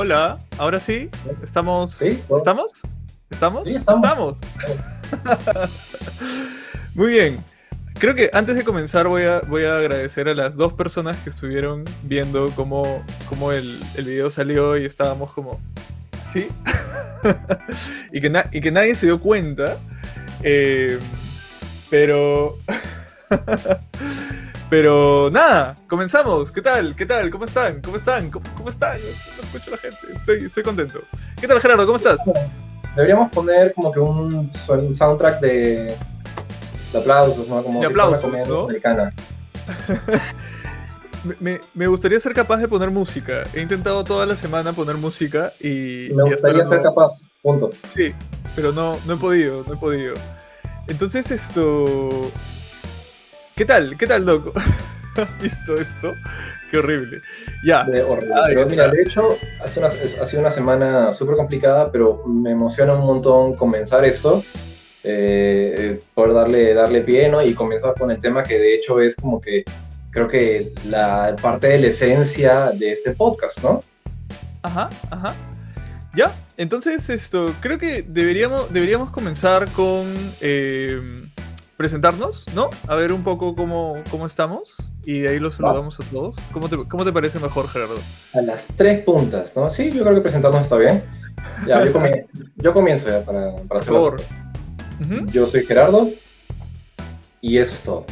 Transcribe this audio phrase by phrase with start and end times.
[0.00, 1.10] Hola, ahora sí,
[1.42, 1.96] estamos.
[1.96, 2.22] ¿Sí?
[2.36, 2.70] ¿Estamos?
[3.30, 3.64] ¿Estamos?
[3.66, 4.38] Sí, estamos.
[6.94, 7.44] Muy bien.
[7.98, 11.30] Creo que antes de comenzar voy a, voy a agradecer a las dos personas que
[11.30, 15.60] estuvieron viendo cómo, cómo el, el video salió y estábamos como...
[16.32, 16.46] ¿Sí?
[18.12, 19.78] y, que y que nadie se dio cuenta.
[20.44, 20.96] Eh,
[21.90, 22.56] pero...
[24.70, 26.50] pero nada, comenzamos.
[26.52, 26.94] ¿Qué tal?
[26.94, 27.30] ¿Qué tal?
[27.30, 27.80] ¿Cómo están?
[27.80, 28.30] ¿Cómo están?
[28.30, 28.98] ¿Cómo, cómo están?
[29.00, 29.98] No escucho a la gente.
[30.14, 31.00] Estoy, estoy contento.
[31.40, 31.86] ¿Qué tal, Gerardo?
[31.86, 32.20] ¿Cómo estás?
[32.94, 35.94] Deberíamos poner como que un, un soundtrack de,
[36.92, 37.62] de aplausos, ¿no?
[37.62, 39.12] Como De aplausos, americana.
[41.40, 43.42] Me, me- gustaría ser capaz de poner música.
[43.52, 46.10] He intentado toda la semana poner música y.
[46.14, 47.70] Me gustaría ser no- capaz, punto.
[47.88, 48.14] Sí,
[48.54, 50.14] pero no, no he podido, no he podido.
[50.86, 52.30] Entonces esto...
[53.58, 53.96] ¿Qué tal?
[53.98, 54.52] ¿Qué tal, loco?
[55.16, 56.14] ¿Has visto esto?
[56.70, 57.22] Qué horrible.
[57.64, 57.82] Ya.
[57.82, 58.34] De horrible.
[58.36, 62.22] Ahí pero mira, de hecho, ha sido una, ha sido una semana súper complicada, pero
[62.24, 64.44] me emociona un montón comenzar esto.
[65.02, 67.42] eh, eh, poder darle, darle pie, ¿no?
[67.42, 69.64] Y comenzar con el tema que de hecho es como que
[70.10, 73.80] creo que la parte de la esencia de este podcast, ¿no?
[74.62, 75.34] Ajá, ajá.
[76.14, 81.27] Ya, entonces esto, creo que deberíamos, deberíamos comenzar con eh,
[81.78, 82.68] presentarnos, ¿no?
[82.88, 84.74] A ver un poco cómo, cómo estamos
[85.06, 86.34] y de ahí los saludamos a todos.
[86.52, 87.94] ¿Cómo te, cómo te parece mejor, Gerardo?
[88.34, 89.70] A las tres puntas, ¿no?
[89.70, 91.02] Sí, yo creo que presentarnos está bien.
[91.66, 94.20] Ya, yo, comie- yo comienzo ya para, para Por favor.
[95.32, 96.10] Yo soy Gerardo
[97.40, 98.04] y eso es todo.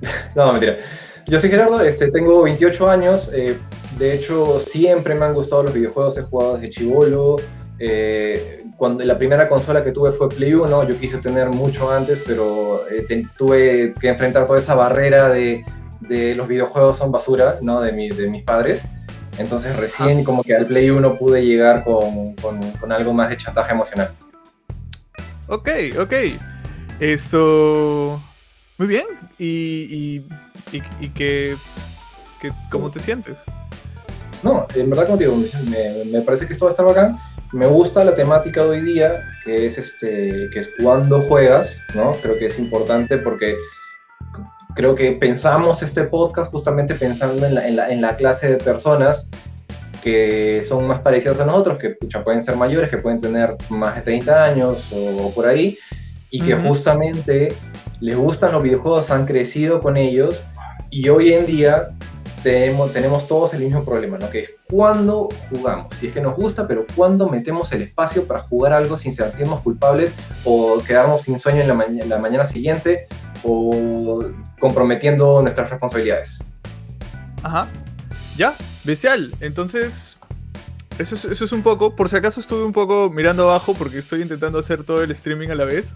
[0.34, 0.76] no, mentira.
[1.28, 3.30] Yo soy Gerardo, este, tengo 28 años.
[3.32, 3.56] eh,
[3.98, 6.18] de hecho, siempre me han gustado los videojuegos.
[6.18, 7.36] He jugado desde chivolo.
[7.78, 10.88] eh, cuando la primera consola que tuve fue Play 1.
[10.88, 15.64] Yo quise tener mucho antes, pero eh, te- tuve que enfrentar toda esa barrera de,
[16.00, 17.80] de los videojuegos son basura, ¿no?
[17.80, 18.82] De, mi- de mis padres.
[19.38, 23.36] Entonces recién como que al Play 1 pude llegar con, con- con algo más de
[23.36, 24.10] chantaje emocional.
[25.48, 25.68] Ok,
[26.00, 26.12] ok.
[27.00, 28.20] Esto.
[28.78, 29.06] Muy bien.
[29.38, 29.46] ¿Y,
[30.70, 31.56] y, y, y qué,
[32.40, 33.36] qué- cómo te sientes?
[34.42, 35.36] No, en verdad como te digo,
[35.70, 37.18] me, me parece que esto va a estar bacán.
[37.52, 42.12] Me gusta la temática de hoy día, que es este, que es cuando juegas, ¿no?
[42.22, 43.56] Creo que es importante porque
[44.74, 48.56] creo que pensamos este podcast justamente pensando en la, en la, en la clase de
[48.56, 49.28] personas
[50.02, 53.96] que son más parecidas a nosotros, que pucha, pueden ser mayores, que pueden tener más
[53.96, 55.78] de 30 años o, o por ahí,
[56.30, 57.48] y que justamente
[58.00, 60.44] les gustan los videojuegos, han crecido con ellos,
[60.90, 61.90] y hoy en día
[62.46, 64.30] tenemos, tenemos todos el mismo problema, ¿no?
[64.30, 65.92] Que es cuándo jugamos.
[65.96, 69.62] Si es que nos gusta, pero cuándo metemos el espacio para jugar algo sin sentirnos
[69.62, 70.14] culpables
[70.44, 73.08] o quedarnos sin sueño en la, maña- la mañana siguiente
[73.42, 74.24] o
[74.60, 76.38] comprometiendo nuestras responsabilidades.
[77.42, 77.66] Ajá.
[78.36, 78.54] Ya,
[78.84, 79.34] bestial.
[79.40, 80.16] Entonces,
[81.00, 81.96] eso es, eso es un poco.
[81.96, 85.48] Por si acaso estuve un poco mirando abajo porque estoy intentando hacer todo el streaming
[85.48, 85.94] a la vez.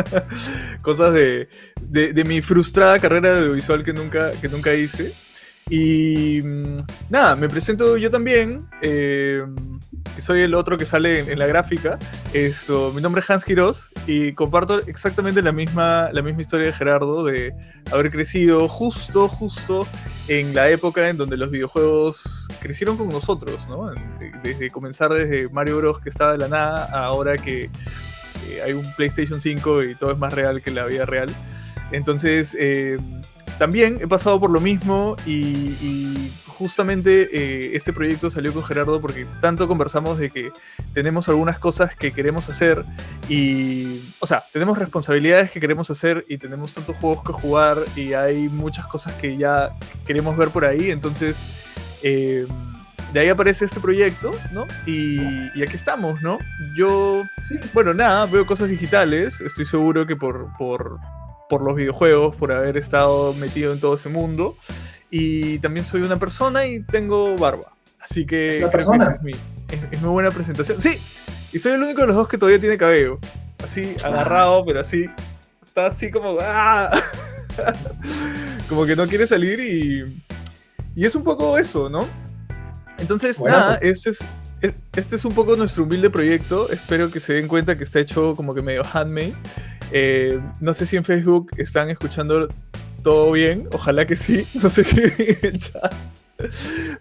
[0.80, 1.50] Cosas de,
[1.82, 5.12] de, mi frustrada carrera audiovisual que nunca, que nunca hice.
[5.70, 6.76] Y mm,
[7.10, 8.66] nada, me presento yo también.
[8.82, 9.42] eh,
[10.20, 11.98] soy el otro que sale en, en la gráfica.
[12.94, 17.24] Mi nombre es Hans Quiroz y comparto exactamente la misma, la misma historia de Gerardo
[17.24, 17.52] de
[17.92, 19.86] haber crecido justo, justo
[20.28, 23.92] en la época en donde los videojuegos crecieron con nosotros, ¿no?
[24.42, 26.00] Desde comenzar desde Mario Bros.
[26.00, 27.70] que estaba de la nada, ahora que
[28.48, 31.28] eh, hay un PlayStation 5 y todo es más real que la vida real.
[31.92, 32.98] Entonces, eh,
[33.58, 39.00] también he pasado por lo mismo y, y justamente eh, este proyecto salió con Gerardo
[39.00, 40.52] porque tanto conversamos de que
[40.92, 42.84] tenemos algunas cosas que queremos hacer
[43.28, 48.12] y, o sea, tenemos responsabilidades que queremos hacer y tenemos tantos juegos que jugar y
[48.12, 49.70] hay muchas cosas que ya
[50.06, 51.44] queremos ver por ahí, entonces
[52.02, 52.46] eh,
[53.12, 54.66] de ahí aparece este proyecto, ¿no?
[54.86, 55.20] Y,
[55.54, 56.38] y aquí estamos, ¿no?
[56.76, 57.56] Yo, Sí.
[57.72, 60.98] bueno, nada, veo cosas digitales, estoy seguro que por, por,
[61.48, 64.56] por los videojuegos, por haber estado metido en todo ese mundo,
[65.10, 68.58] y también soy una persona y tengo barba, así que...
[68.58, 69.14] ¿Es una creo que persona?
[69.16, 70.80] es, mi, es, es muy buena presentación.
[70.80, 70.98] Sí,
[71.52, 73.18] y soy el único de los dos que todavía tiene cabello,
[73.64, 75.06] así agarrado, pero así,
[75.62, 76.38] está así como...
[76.40, 76.90] ¡ah!
[78.68, 80.22] como que no quiere salir y...
[80.96, 82.06] Y es un poco eso, ¿no?
[82.98, 84.20] Entonces, Bueno, nada, este es,
[84.60, 86.70] es- este es un poco nuestro humilde proyecto.
[86.70, 89.34] Espero que se den cuenta que está hecho como que medio handmade.
[89.96, 92.48] Eh, no sé si en Facebook están escuchando
[93.04, 93.68] todo bien.
[93.72, 94.44] Ojalá que sí.
[94.60, 95.94] No sé qué el chat.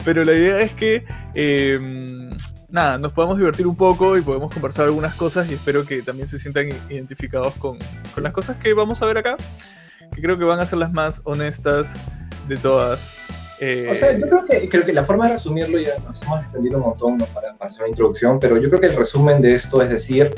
[0.05, 1.03] Pero la idea es que,
[1.33, 2.29] eh,
[2.69, 6.27] nada, nos podamos divertir un poco y podemos conversar algunas cosas y espero que también
[6.27, 7.79] se sientan identificados con,
[8.13, 9.37] con las cosas que vamos a ver acá,
[10.13, 11.91] que creo que van a ser las más honestas
[12.47, 13.01] de todas.
[13.59, 16.77] o sea, yo creo que, creo que la forma de resumirlo, ya nos hemos extendido
[16.77, 19.81] un montón para, para hacer una introducción, pero yo creo que el resumen de esto
[19.81, 20.29] es decir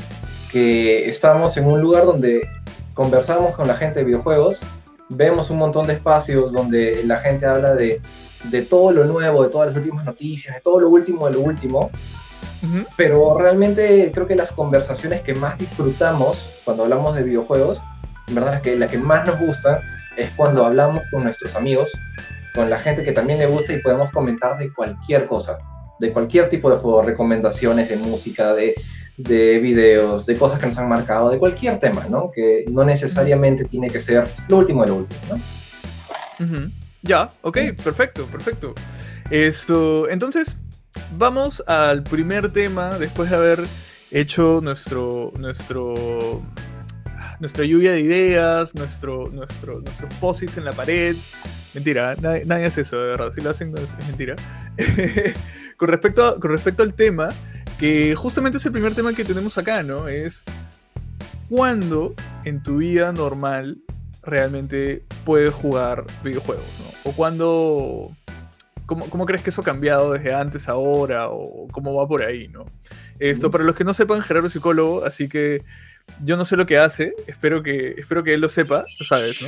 [0.55, 2.49] que estamos en un lugar donde
[2.93, 4.61] conversamos con la gente de videojuegos,
[5.09, 7.99] vemos un montón de espacios donde la gente habla de,
[8.45, 11.41] de todo lo nuevo, de todas las últimas noticias, de todo lo último de lo
[11.41, 11.91] último,
[12.95, 17.81] pero realmente creo que las conversaciones que más disfrutamos cuando hablamos de videojuegos,
[18.29, 19.81] en verdad la que, la que más nos gusta
[20.15, 21.91] es cuando hablamos con nuestros amigos,
[22.53, 25.57] con la gente que también le gusta y podemos comentar de cualquier cosa,
[25.99, 28.75] de cualquier tipo de juego, recomendaciones de música, de,
[29.17, 32.31] de videos, de cosas que nos han marcado, de cualquier tema, ¿no?
[32.33, 36.71] Que no necesariamente tiene que ser lo último de lo último, ¿no?
[37.01, 38.73] Ya, ok, perfecto, perfecto.
[39.29, 40.57] Esto, entonces,
[41.17, 43.63] vamos al primer tema después de haber
[44.11, 46.41] hecho nuestro, nuestro,
[47.39, 51.15] nuestra lluvia de ideas, nuestro, nuestro, nuestros posits en la pared.
[51.73, 53.31] Mentira, nadie, hace eso, de verdad.
[53.33, 54.35] Si lo hacen, es, mentira.
[55.77, 57.29] con, respecto con respecto al tema,
[57.79, 60.07] que justamente es el primer tema que tenemos acá, ¿no?
[60.07, 60.43] Es
[61.49, 62.13] cuándo
[62.43, 63.77] en tu vida normal
[64.23, 67.11] realmente puedes jugar videojuegos, ¿no?
[67.11, 68.15] O cuándo
[68.85, 71.29] ¿Cómo, crees que eso ha cambiado desde antes, ahora?
[71.29, 72.65] ¿O cómo va por ahí, no?
[73.17, 75.63] Esto, para los que no sepan, Gerardo es psicólogo, así que
[76.23, 79.47] yo no sé lo que hace, espero que, espero que él lo sepa, sabes, ¿no?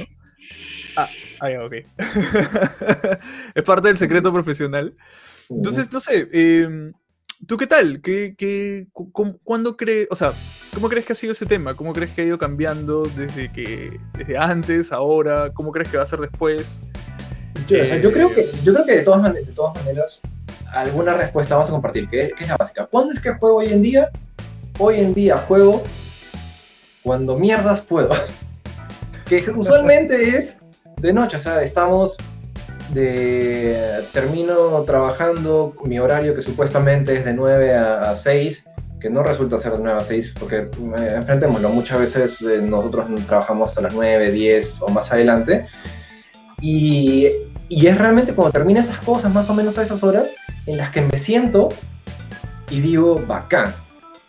[0.95, 1.07] Ah,
[1.39, 1.73] ah ok.
[3.53, 4.95] es parte del secreto profesional.
[5.49, 6.94] Entonces, no sé, em,
[7.45, 8.01] ¿tú qué tal?
[8.01, 8.88] ¿Qué, qué,
[9.44, 10.33] ¿Cuándo crees, o sea,
[10.73, 11.75] cómo crees que ha sido ese tema?
[11.75, 15.51] ¿Cómo crees que ha ido cambiando desde, que, desde antes, ahora?
[15.53, 16.81] ¿Cómo crees que va a ser después?
[17.67, 20.21] Yo, creo que, yo creo que de todas, de todas maneras,
[20.73, 22.85] alguna respuesta vamos a compartir, que, es la básica.
[22.85, 24.09] ¿Cuándo es que juego hoy en día?
[24.79, 25.83] Hoy en día juego
[27.03, 28.09] cuando mierdas puedo.
[29.25, 30.57] que usualmente es
[31.01, 32.17] de noche, o sea, estamos
[32.94, 38.69] Termino trabajando, mi horario que supuestamente es de 9 a, 6,
[39.00, 40.69] que no resulta ser de 9 a 6, porque
[41.00, 45.68] eh, enfrentémoslo, muchas veces eh, nosotros trabajamos hasta las 9, 10 o más adelante.
[46.62, 47.28] Y
[47.69, 50.30] es realmente cuando termina esas cosas, más o menos a esas horas,
[50.66, 51.69] en las que me siento
[52.69, 53.74] y digo, bacán,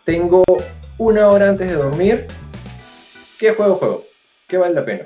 [0.04, 0.44] tengo
[0.96, 2.26] una hora antes de dormir,
[3.38, 4.04] ¿qué juego juego?
[4.46, 5.04] ¿Qué vale la pena?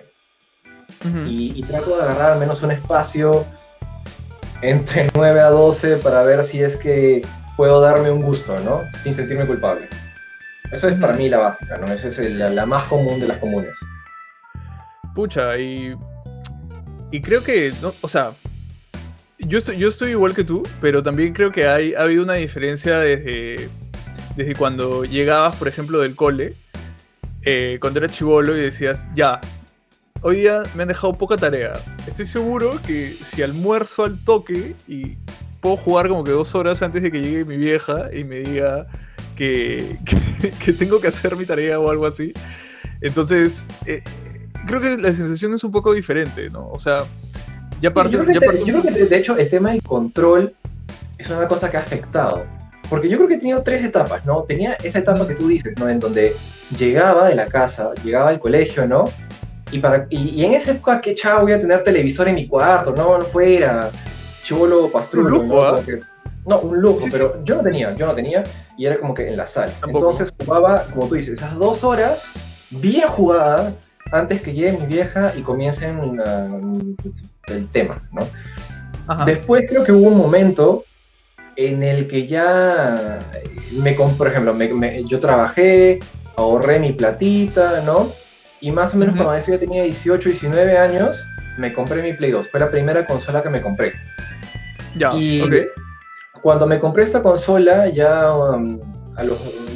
[1.26, 3.44] Y, trato de agarrar al menos un espacio
[4.60, 7.22] entre 9 a 12 para ver si es que
[7.56, 8.82] puedo darme un gusto, ¿no?
[9.02, 9.88] Sin sentirme culpable.
[10.70, 11.92] Eso es para mí la básica, ¿no?
[11.92, 13.76] Esa es la, la más común de las comunes.
[15.14, 15.94] Pucha, y
[17.12, 18.32] y creo que, no, o sea,
[19.38, 22.34] yo estoy, yo estoy igual que tú, pero también creo que hay, ha habido una
[22.34, 23.68] diferencia desde,
[24.34, 26.54] desde cuando llegabas, por ejemplo, del cole,
[27.42, 29.42] eh, cuando eras chivolo y decías, ya,
[30.22, 31.74] hoy día me han dejado poca tarea.
[32.06, 35.16] Estoy seguro que si almuerzo al toque y
[35.60, 38.86] puedo jugar como que dos horas antes de que llegue mi vieja y me diga
[39.36, 39.98] que,
[40.64, 42.32] que, tengo que hacer mi tarea o algo así.
[43.00, 44.02] Entonces, eh,
[44.66, 46.68] creo que la sensación es un poco diferente, ¿no?
[46.68, 47.02] O sea,
[47.80, 48.12] ya parte...
[48.12, 50.54] Yo, creo que, de hecho el tema del control
[51.18, 52.44] es una cosa que ha afectado.
[52.88, 54.42] Porque yo creo que he tenido tres etapas, ¿no?
[54.42, 55.88] Tenía esa etapa que tú dices, ¿no?
[55.88, 56.36] En donde
[56.76, 59.06] llegaba de la casa, llegaba al colegio, ¿no?
[59.72, 62.94] Y, para, y, en esa época, ¿qué chavo voy a tener televisor en mi cuarto?
[62.94, 63.90] No, no fuera.
[64.44, 65.64] Chivolo pastrulo, un lujo, ¿no?
[65.64, 65.80] ¿ah?
[66.46, 68.42] no, un lujo, pero yo no tenía, yo no tenía,
[68.76, 69.72] y era como que en la sala.
[69.86, 72.24] Entonces jugaba, como tú dices, esas dos horas
[72.70, 73.74] bien jugadas,
[74.10, 76.20] antes que llegue mi vieja y comiencen
[77.46, 79.24] el tema, ¿no?
[79.24, 80.84] Después creo que hubo un momento
[81.56, 83.18] en el que ya
[83.72, 84.56] me por ejemplo,
[85.06, 86.00] yo trabajé,
[86.36, 88.12] ahorré mi platita, ¿no?
[88.62, 91.26] Y más o menos cuando eso ya tenía 18, 19 años,
[91.58, 92.48] me compré mi Play 2.
[92.48, 93.92] Fue la primera consola que me compré.
[94.96, 95.42] Ya, y
[96.40, 98.78] cuando me compré esta consola, ya, um,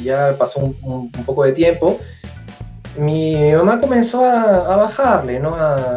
[0.01, 1.99] ya pasó un, poco de tiempo
[2.97, 5.55] mi, mamá comenzó a, bajarle, ¿no?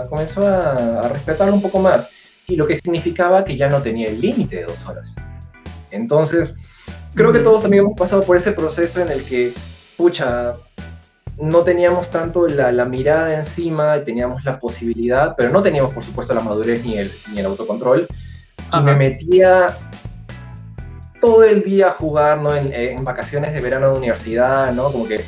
[0.09, 2.09] comenzó a, respetarlo un poco más.
[2.47, 5.14] Y lo que significaba que ya no tenía el límite de dos horas.
[5.90, 6.54] Entonces,
[7.14, 9.54] creo que todos también hemos pasado por ese proceso en el que,
[9.97, 10.52] pucha,
[11.40, 16.42] no teníamos tanto la, mirada encima, teníamos la posibilidad, pero no teníamos, por supuesto, la
[16.42, 18.06] madurez ni el, ni el autocontrol.
[18.73, 19.68] Y me metía
[21.20, 22.54] todo el día a jugar, ¿no?
[22.54, 24.92] En, en, vacaciones de verano de universidad, ¿no?
[24.92, 25.25] Como que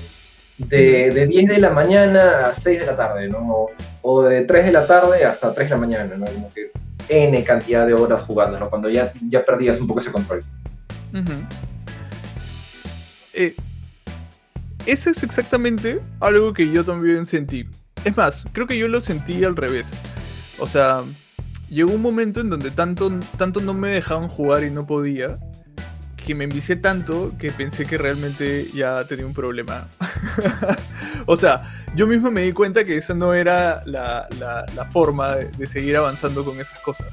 [0.58, 3.68] de, de, 10 de la mañana a 6 de la tarde, ¿no?
[4.02, 6.26] O de 3 de la tarde hasta 3 de la mañana, ¿no?
[6.26, 6.70] Como que
[7.08, 8.68] N cantidad de horas jugando, ¿no?
[8.68, 10.40] Cuando ya, ya perdías un poco ese control.
[13.32, 13.56] Eh,
[14.86, 17.66] eso es exactamente algo que yo también sentí.
[18.04, 19.90] Es más, creo que yo lo sentí al revés.
[20.58, 21.04] O sea,
[21.68, 23.10] llegó un momento en donde tanto,
[23.60, 25.38] no me dejaban jugar y no podía,
[26.16, 29.88] que me envicié tanto que pensé que realmente ya tenía un problema.
[31.26, 31.62] o sea,
[31.96, 34.28] yo mismo me di cuenta que esa no era la,
[34.92, 37.06] forma de, seguir avanzando con esas cosas.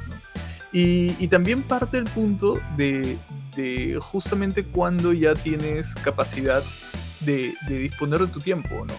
[0.72, 3.18] Y, también parte el punto de,
[4.00, 6.64] justamente cuando ya tienes capacidad
[7.22, 8.94] de, de disponer de tu tiempo, ¿no?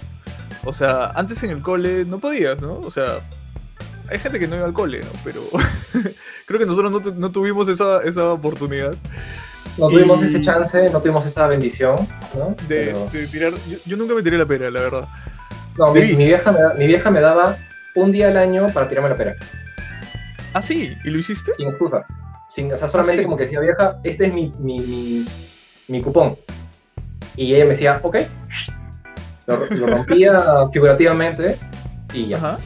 [0.64, 2.80] O sea, antes en el cole no podías, ¿no?
[2.80, 3.20] O sea,
[4.10, 5.10] hay gente que no iba al cole, ¿no?
[5.24, 5.42] Pero
[6.46, 8.94] creo que nosotros no, tuvimos esa, esa, oportunidad.
[9.78, 11.96] No tuvimos ese chance, no tuvimos esa bendición,
[12.36, 12.54] ¿no?
[12.68, 12.92] De,
[13.30, 13.54] tirar.
[13.86, 15.08] Yo, nunca me tiré la pera, la verdad.
[15.78, 17.56] No, mi, vieja me, mi vieja me daba
[17.94, 19.36] un día al año para tirarme la pera.
[20.52, 20.96] ¿Ah, sí?
[21.04, 21.52] ¿Y lo hiciste?
[21.54, 22.04] Sin excusa.
[22.48, 25.26] Sin, o sea, solamente ¿Ah, como que decía, vieja, este es mi, mi, mi,
[25.86, 26.36] mi cupón.
[27.36, 28.16] Y ella me decía, ok,
[29.46, 31.56] lo, rompía figurativamente
[32.12, 32.58] y ya.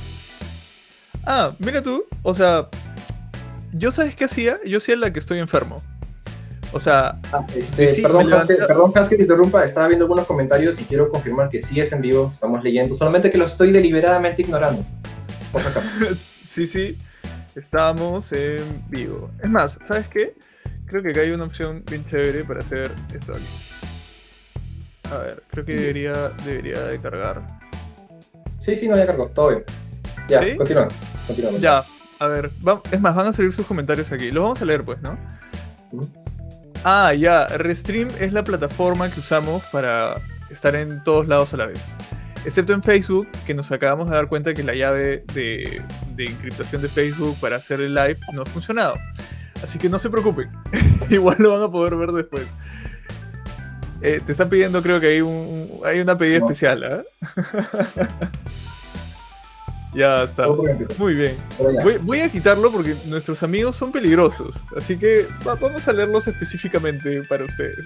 [1.25, 2.69] Ah, mira tú, o sea,
[3.73, 5.83] yo sabes qué hacía, yo hacía la que estoy enfermo.
[6.73, 11.09] O sea, ah, este, perdón, perdón que te interrumpa, estaba viendo algunos comentarios y quiero
[11.09, 14.85] confirmar que sí es en vivo, estamos leyendo, solamente que lo estoy deliberadamente ignorando.
[16.43, 16.99] sí, sí,
[17.55, 19.31] estamos en vivo.
[19.41, 20.35] Es más, ¿sabes qué?
[20.87, 23.94] Creo que acá hay una opción bien chévere para hacer esto aquí.
[25.13, 26.13] A ver, creo que debería,
[26.45, 27.43] debería de cargar.
[28.59, 29.65] Sí, sí, no, ya cargó, todo bien.
[30.29, 30.89] Ya, continúa,
[31.61, 31.85] Ya,
[32.19, 32.51] a ver,
[32.91, 34.31] es más, van a salir sus comentarios aquí.
[34.31, 35.19] Los vamos a leer, pues, ¿no?
[36.83, 40.21] Ah, ya, Restream es la plataforma que usamos para
[40.51, 41.95] estar en todos lados a la vez.
[42.45, 45.83] Excepto en Facebook, que nos acabamos de dar cuenta que la llave de,
[46.15, 48.95] de encriptación de Facebook para hacer el live no ha funcionado.
[49.63, 50.51] Así que no se preocupen,
[51.11, 52.47] igual lo van a poder ver después.
[54.05, 57.03] Eh, te están pidiendo, creo que hay, un, hay una pedida especial, ¿ah?
[59.95, 60.47] ya está.
[60.99, 61.35] Muy bien.
[62.03, 64.57] Voy, a quitarlo porque nuestros amigos son peligrosos.
[64.77, 67.79] Así que vamos a leerlos específicamente para ustedes.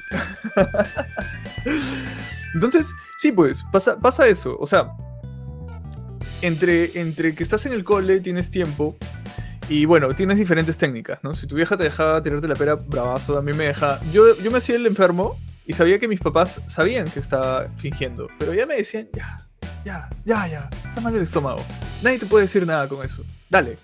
[2.53, 4.57] Entonces, sí, pues, pasa, pasa eso.
[4.59, 4.89] O sea,
[6.43, 8.97] entre, entre que estás en el cole, tienes tiempo.
[9.69, 11.35] Y bueno, tienes diferentes técnicas, ¿no?
[11.35, 14.01] Si tu vieja te dejaba tirarte la pera bravazo, a mí me deja.
[14.13, 18.29] Yo, yo me hacía el enfermo y sabía que mis papás sabían que estaba fingiendo,
[18.39, 19.37] pero ya me decían, ya,
[19.85, 21.63] ya, ya, ya, está mal el estómago.
[22.03, 23.23] Nadie te puede decir nada con eso.
[23.51, 23.77] Dale.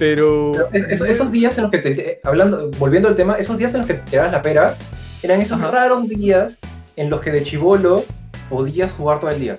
[0.00, 0.52] Pero...
[0.72, 2.20] esos días en los que te...
[2.24, 4.76] Hablando, volviendo al tema, esos días en los que te tirabas la pera,
[5.22, 6.58] eran esos raros días
[6.96, 8.04] en los que de chivolo
[8.48, 9.58] podías jugar todo el día.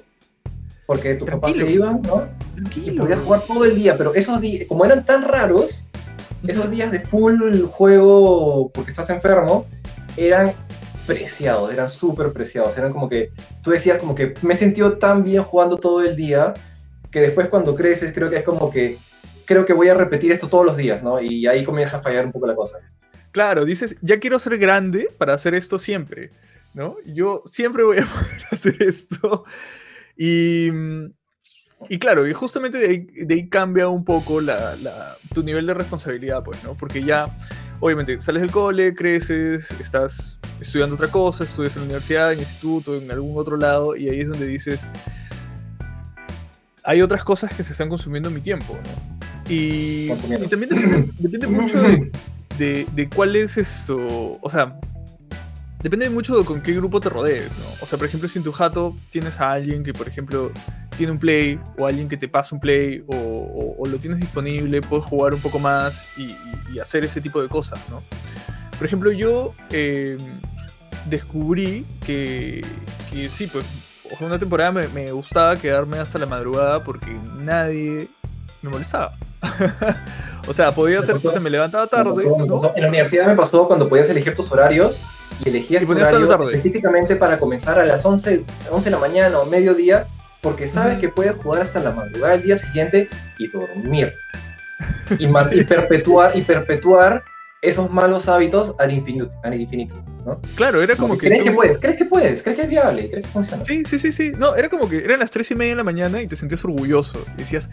[0.89, 2.27] Porque tus papás se iban, ¿no?
[2.75, 5.84] Y podías jugar todo el día, pero esos días, como eran tan raros,
[6.48, 9.67] esos días de full juego porque estás enfermo,
[10.17, 10.51] eran
[11.05, 13.29] preciados, eran súper preciados, eran como que,
[13.62, 16.55] tú decías como que me he sentido tan bien jugando todo el día,
[17.12, 18.98] que después cuando creces creo que es como que,
[19.46, 21.22] creo que voy a repetir esto todos los días, ¿no?
[21.22, 22.79] Y ahí comienza a fallar un poco la cosa.
[23.29, 26.31] Claro, dices, ya quiero ser grande para hacer esto siempre,
[26.74, 26.96] ¿no?
[27.05, 29.46] Yo siempre voy a poder hacer esto.
[30.21, 30.69] Y,
[31.88, 34.75] y claro, y justamente de ahí, cambia un poco la,
[35.33, 36.75] tu nivel de responsabilidad, pues, ¿no?
[36.75, 37.29] Porque ya,
[37.79, 42.43] obviamente, sales del cole, creces, estás estudiando otra cosa, estudias en la universidad, en el
[42.43, 44.85] instituto, en algún otro lado, y ahí es donde dices,
[46.83, 49.19] hay otras cosas que se están consumiendo en mi tiempo, ¿no?
[49.49, 50.09] Y,
[50.49, 50.69] también
[51.21, 51.81] depende, mucho
[52.57, 54.77] de, de, cuál es eso, o sea,
[55.81, 57.65] depende mucho con qué grupo te rodees, ¿no?
[57.81, 60.51] O sea, por ejemplo, si en tu jato tienes a alguien que, por ejemplo,
[60.98, 65.05] tiene un play, o alguien que te pasa un play, o, lo tienes disponible, puedes
[65.05, 66.36] jugar un poco más y,
[66.79, 68.01] hacer ese tipo de cosas, ¿no?
[68.77, 70.17] Por ejemplo, yo eh,
[71.09, 72.62] descubrí que,
[73.12, 73.65] que, sí, pues
[74.19, 78.07] una temporada me, gustaba quedarme hasta la madrugada porque nadie
[78.61, 79.13] me molestaba.
[80.47, 82.23] o sea, podía hacer cosas, me levantaba tarde.
[82.75, 85.01] En la universidad me pasó cuando podías elegir tus horarios
[85.43, 89.45] y elegías tu horario específicamente para comenzar a las 11, 11 de la mañana o
[89.45, 90.07] mediodía
[90.41, 94.13] porque sabes que puedes jugar hasta la madrugada del día siguiente y dormir.
[95.17, 97.23] Y, y perpetuar, y perpetuar
[97.61, 99.95] esos malos hábitos al infinito, al infinito,
[100.29, 100.41] ¿no?
[100.55, 101.27] Claro, era como, que.
[101.27, 101.77] ¿Crees que puedes?
[101.79, 102.43] ¿Crees que puedes?
[102.43, 103.09] ¿Crees que es viable?
[103.09, 103.65] ¿Crees que funciona?
[103.65, 104.31] Sí, sí, sí, sí.
[104.38, 106.63] No, era como que eran las 3 y media de la mañana y te sentías
[106.65, 107.24] orgulloso.
[107.36, 107.69] Y decías,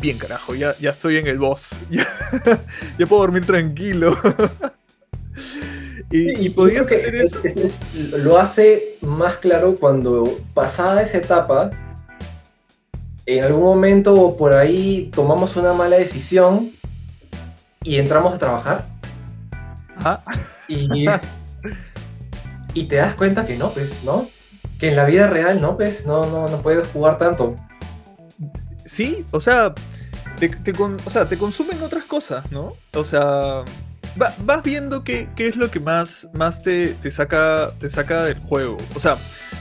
[0.00, 1.70] bien carajo, ya, ya estoy en el boss.
[2.98, 4.16] Ya, puedo dormir tranquilo.
[6.10, 7.40] y, podías hacer eso.
[7.94, 11.70] lo hace más claro cuando pasada esa etapa,
[13.26, 16.72] en algún momento por ahí tomamos una mala decisión
[17.82, 18.96] y entramos a trabajar
[20.68, 21.06] y,
[22.76, 24.28] y te das cuenta que no, pues, ¿no?
[24.78, 27.56] Que en la vida real no, pues, no, no, no puedes jugar tanto.
[28.84, 29.74] Sí, o sea,
[30.38, 32.68] te, o sea, te consumen otras cosas, ¿no?
[32.94, 33.64] O sea,
[34.16, 38.38] vas viendo qué, qué, es lo que más, más te, te, saca, te saca del
[38.40, 38.76] juego.
[38.94, 39.16] O sea,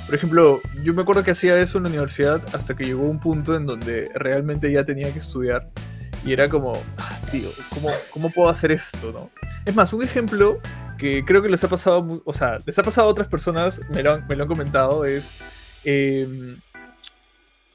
[0.05, 3.19] por ejemplo, yo me acuerdo que hacía eso en la universidad hasta que llegó un
[3.19, 5.69] punto en donde realmente ya tenía que estudiar.
[6.25, 9.29] Y era como, ah, tío, ¿cómo, ¿cómo puedo hacer esto, no?
[9.63, 10.59] Es más, un ejemplo
[10.97, 14.01] que creo que les ha pasado, o sea, les ha pasado a otras personas, me
[14.01, 15.29] lo han, me lo han comentado, es...
[15.83, 16.57] Em,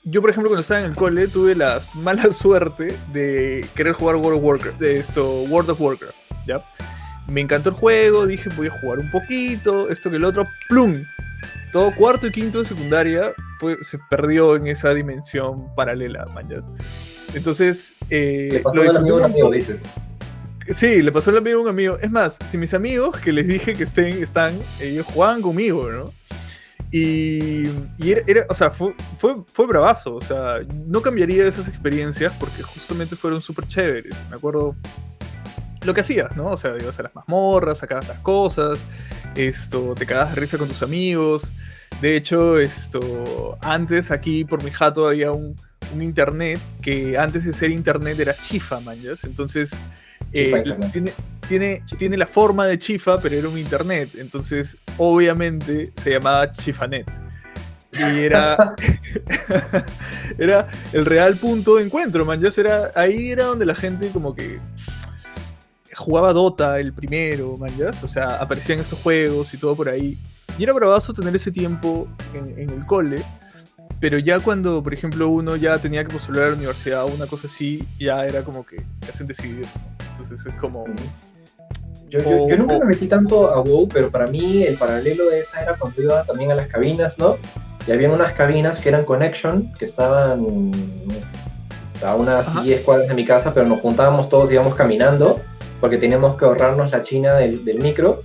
[0.03, 4.17] yo, por ejemplo, cuando estaba en el cole, tuve la mala suerte de querer jugar
[4.17, 6.65] World of Warcraft, de esto, World of Warcraft, ¿ya?
[7.29, 11.05] Me encantó el juego, dije, voy a jugar un poquito, esto que el otro, ¡plum!
[11.73, 16.65] Todo cuarto y quinto de secundaria fue, se perdió en esa dimensión paralela, manjas.
[17.35, 19.81] Entonces, eh, le pasó lo amigo, amigo, dices.
[20.71, 21.99] Sí, le pasó el amigo a un amigo.
[22.01, 26.07] Es más, si mis amigos que les dije que estén, están, ellos jugaban conmigo, ¿no?
[26.91, 27.67] Y,
[28.27, 33.15] era, o sea, fue, fue, fue, bravazo, o sea, no cambiaría esas experiencias porque justamente
[33.15, 34.17] fueron súper chéveres.
[34.31, 34.75] Me acuerdo
[35.85, 36.49] lo que hacías, ¿no?
[36.49, 38.79] O sea, ibas a las mazmorras, sacabas las cosas,
[39.35, 41.51] esto, te cagabas de risa con tus amigos.
[42.01, 45.55] De hecho, esto, antes aquí por mi jato había un,
[45.95, 49.25] un internet que antes de ser internet era chifa, manjas.
[49.25, 49.73] Entonces,
[50.33, 51.13] eh, tiene,
[51.49, 54.11] tiene, tiene, la forma de chifa, pero era un internet.
[54.17, 57.11] Entonces, obviamente, se llamaba Chifanet.
[57.93, 58.77] Y era,
[60.39, 62.41] era el real punto de encuentro, man.
[62.57, 64.61] Era, ahí era donde la gente como que
[66.01, 67.71] jugaba Dota el primero, man.
[68.03, 70.19] O sea, aparecían estos juegos y todo por ahí.
[70.59, 73.23] Y era bravazo tener ese tiempo en, en el cole
[74.01, 77.27] pero ya cuando, por ejemplo, uno ya tenía que postular a la universidad o una
[77.27, 79.67] cosa así, ya era como que te hacen decidir.
[80.13, 80.87] Entonces es como...
[82.09, 85.63] Yo, yo, nunca me metí tanto a WoW, pero para mí el paralelo de esa
[85.63, 87.37] era cuando iba también a las cabinas, ¿no?
[87.87, 90.73] Y había unas cabinas que eran Connection, que estaban
[92.05, 95.40] a unas 10 cuadras de mi casa, pero nos juntábamos todos, íbamos caminando,
[95.81, 98.23] porque teníamos que ahorrarnos la china del, del micro,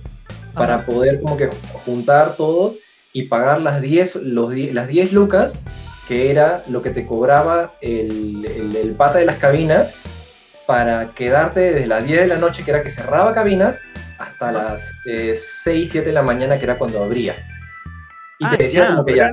[0.56, 1.50] para poder como que
[1.84, 2.74] juntar todos
[3.12, 5.54] y pagar las 10, los, las 10 lucas,
[6.08, 9.94] que era lo que te cobraba el, el, pata de las cabinas,
[10.66, 13.78] para quedarte desde las 10 de la noche, que era que cerraba cabinas,
[14.18, 15.06] hasta las 6,
[15.66, 17.34] eh, 7 de la mañana, que era cuando abría.
[18.38, 19.32] Y te ah, decía como que ya,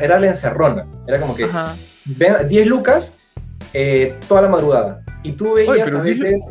[0.00, 0.86] era, la encerrona.
[1.06, 1.48] Era como que
[2.04, 3.18] 10 lucas
[3.72, 5.02] eh, toda la madrugada.
[5.22, 6.42] Y tú veías a veces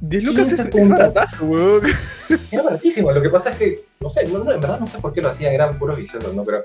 [0.00, 1.82] 10 lucas es, es, baratazo, weón.
[2.50, 3.12] Era baratísimo.
[3.12, 5.28] Lo que pasa es que, no sé, no, en verdad no sé por qué lo
[5.28, 6.42] hacían, eran puros viciosos, ¿no?
[6.44, 6.62] Pero.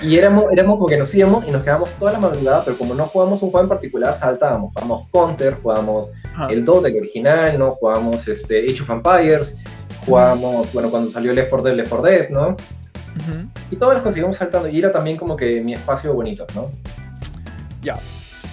[0.00, 2.94] Y éramos, éramos como que nos íbamos y nos quedábamos toda la madrugada, pero como
[2.94, 4.72] no jugábamos un juego en particular, saltábamos.
[4.72, 6.08] Jugábamos Counter, jugábamos
[6.48, 7.72] el Dota, original, ¿no?
[7.72, 9.54] Jugábamos este, Age of Empires,
[10.06, 12.56] jugábamos, bueno, cuando salió Left 4 Dead, Left 4 Dead, ¿no?
[13.70, 14.66] Y todas las íbamos saltando.
[14.68, 16.70] Y era también como que mi espacio bonito, ¿no?
[17.82, 17.98] Ya.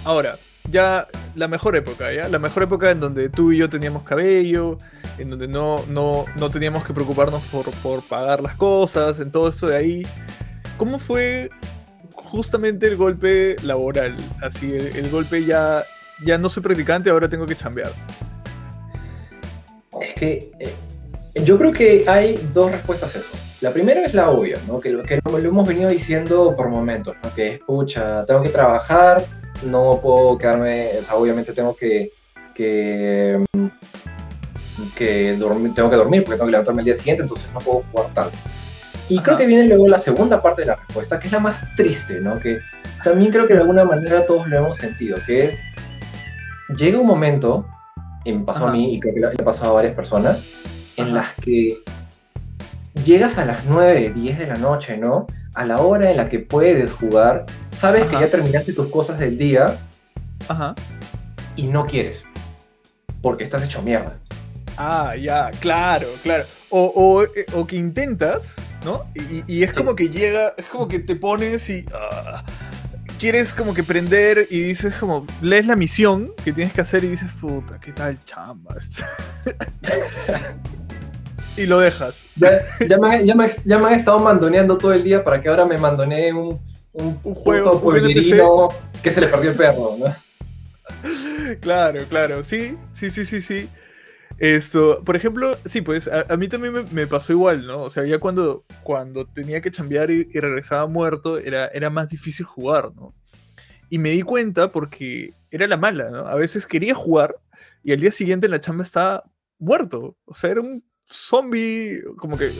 [0.04, 0.36] Ahora,
[0.70, 2.28] ya la mejor época, ¿ya?
[2.28, 4.78] La mejor época en donde tú y yo teníamos cabello,
[5.18, 9.48] en donde no, no, no teníamos que preocuparnos por, por, pagar las cosas, en todo
[9.48, 10.02] eso de ahí.
[10.76, 11.50] ¿Cómo fue
[12.14, 14.16] justamente el golpe laboral?
[14.42, 15.84] Así, el, golpe ya,
[16.24, 17.90] ya no soy practicante, ahora tengo que chambear.
[20.00, 20.72] Es que eh,
[21.44, 23.28] yo creo que hay dos respuestas a eso.
[23.60, 24.80] La primera es la obvia, ¿no?
[24.80, 27.34] que, que lo, lo hemos venido diciendo por momentos, ¿no?
[27.34, 29.22] que es, pucha, tengo que trabajar,
[29.64, 32.10] no puedo quedarme, o sea, obviamente tengo que,
[32.54, 33.44] que,
[34.94, 37.82] que dormir, tengo que dormir porque tengo que levantarme el día siguiente, entonces no puedo
[37.90, 38.36] jugar tanto.
[39.08, 41.64] Y creo que viene luego la segunda parte de la respuesta, que es la más
[41.74, 42.38] triste, ¿no?
[42.38, 42.60] Que
[43.02, 45.58] también creo que de alguna manera todos lo hemos sentido, que es,
[46.76, 47.66] llega un momento,
[48.24, 50.44] y me pasó a mí y creo que le ha pasado a varias personas,
[50.96, 51.82] en las que
[53.04, 55.26] llegas a las 9, 10 de la noche, ¿no?
[55.54, 59.36] A la hora en la que puedes jugar, sabes que ya terminaste tus cosas del
[59.36, 59.76] día
[60.48, 60.74] Ajá.
[61.56, 62.24] y no quieres,
[63.20, 64.16] porque estás hecho mierda.
[64.76, 66.44] Ah, ya, claro, claro.
[66.70, 69.04] O, eh, que intentas, ¿no?
[69.46, 71.84] Y, es como que llega, es como que te pones y...
[71.92, 72.44] Ah,
[73.20, 77.08] quieres como que prender y dices como, lees la misión que tienes que hacer y
[77.08, 78.76] dices, puta, ¿qué tal chamba?
[81.60, 82.24] y lo dejas.
[82.36, 83.24] Ya, me,
[83.64, 86.58] ya, han estado mandoneando todo el día para que ahora me mandonee un,
[86.92, 90.14] un, juego que se le perdió el perro, ¿no?
[91.60, 93.68] Claro, claro, sí, sí, sí, sí, sí.
[94.38, 97.82] Esto, por ejemplo, sí, pues a, mí también me, pasó igual, ¿no?
[97.82, 102.46] O sea, ya cuando, cuando tenía que chambear y, regresaba muerto, era, era más difícil
[102.46, 103.14] jugar, ¿no?
[103.90, 106.26] Y me di cuenta porque era la mala, ¿no?
[106.26, 107.36] A veces quería jugar
[107.82, 109.24] y al día siguiente en la chamba estaba
[109.58, 110.16] muerto.
[110.24, 112.52] O sea, era un zombie, como que...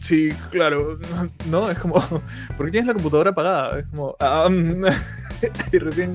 [0.00, 0.98] sí, claro,
[1.50, 1.70] ¿no?
[1.70, 1.94] Es como...
[2.56, 3.78] porque tienes la computadora apagada?
[3.80, 4.16] Es como...
[4.20, 4.48] Ah,
[5.72, 6.14] y recién...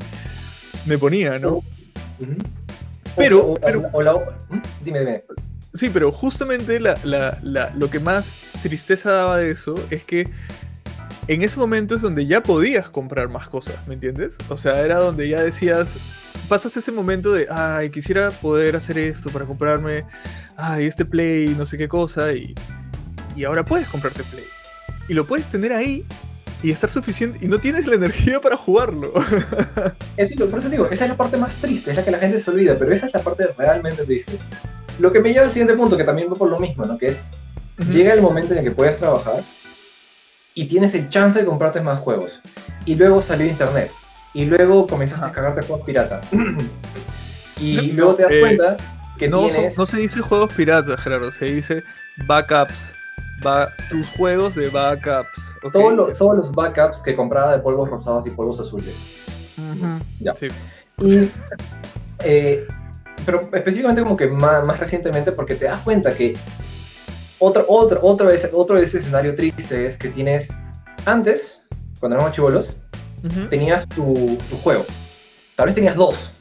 [0.85, 1.57] me ponía, ¿no?
[2.19, 2.35] Ujú.
[3.15, 4.13] Pero- O- o- pero- o la-
[4.49, 4.61] ¿Mm?
[4.83, 5.23] Dime, dime.
[5.73, 10.27] Sí, pero justamente la, la- la- lo que más tristeza daba de eso es que
[11.27, 14.35] en ese momento es donde ya podías comprar más cosas, ¿me entiendes?
[14.49, 15.95] O sea, era donde ya decías,
[16.51, 20.03] pasas ese momento de, ay, quisiera poder hacer esto para comprarme,
[20.57, 22.53] ay, este Play, no sé qué cosa, y,
[23.37, 24.43] y ahora puedes comprarte Play.
[25.07, 26.05] Y lo puedes tener ahí
[26.61, 29.13] y estar suficiente, y no tienes la energía para jugarlo.
[30.17, 32.37] Es, por eso digo, esa es la parte más triste, es la que la gente
[32.41, 34.33] se olvida, pero esa es la parte realmente triste.
[34.99, 36.97] Lo que me lleva al siguiente punto, que también va por lo mismo, ¿no?
[36.97, 37.21] Que es,
[37.93, 39.41] llega el momento en el que puedes trabajar
[40.53, 42.41] y tienes el chance de comprarte más juegos.
[42.83, 43.89] Y luego salió internet.
[44.33, 45.33] Y luego comenzaste a Ajá.
[45.33, 46.21] descargarte juegos pirata.
[47.59, 48.77] y No, luego te das eh, cuenta
[49.17, 49.77] que No, son- tienes...
[49.77, 51.83] no se dice juegos piratas, Gerardo, se dice
[52.27, 52.73] backups.
[53.89, 55.29] Tus juegos de backups.
[55.63, 55.71] ¿ok?
[55.73, 58.93] todos, los, todos los backups que compraba de polvos rosados y polvos azules.
[60.19, 60.35] Ya.
[60.35, 60.47] sí.
[60.99, 61.29] Y,
[62.23, 62.67] eh,
[63.25, 66.35] pero específicamente como que más, más recientemente porque te das cuenta que
[67.39, 70.47] otro, otro, otro, de ese, otro de ese escenario triste es que tienes,
[71.05, 71.61] antes,
[71.99, 72.71] cuando éramos chivolos,
[73.49, 74.85] Tenías tu, tu juego.
[75.55, 76.31] Tal vez tenías dos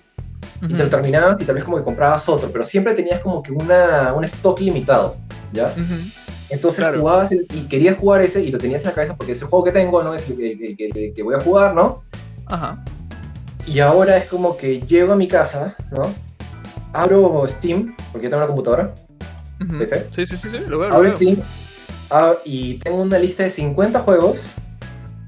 [0.63, 3.43] y te lo terminabas y tal vez como que comprabas otro, pero siempre tenías como
[3.43, 5.17] que una, un stock limitado,
[5.53, 5.73] ¿ya?
[6.51, 7.01] Entonces Claro.
[7.01, 9.65] jugabas y querías jugar ese y lo tenías en la cabeza porque es el juego
[9.65, 10.15] que tengo, ¿no?
[10.15, 12.03] Es el que, que- voy a jugar, ¿no?
[12.47, 12.83] Ajá.
[13.67, 16.03] Y ahora es como que llego a mi casa, ¿no?
[16.93, 18.95] Abro Steam, porque yo tengo una computadora.
[19.79, 20.09] ¿PC?
[20.11, 20.89] Sí, sí, sí, sí, lo veo.
[20.89, 21.13] lo abro veo.
[21.17, 21.37] Steam
[22.11, 24.39] ah, y tengo una lista de 50 juegos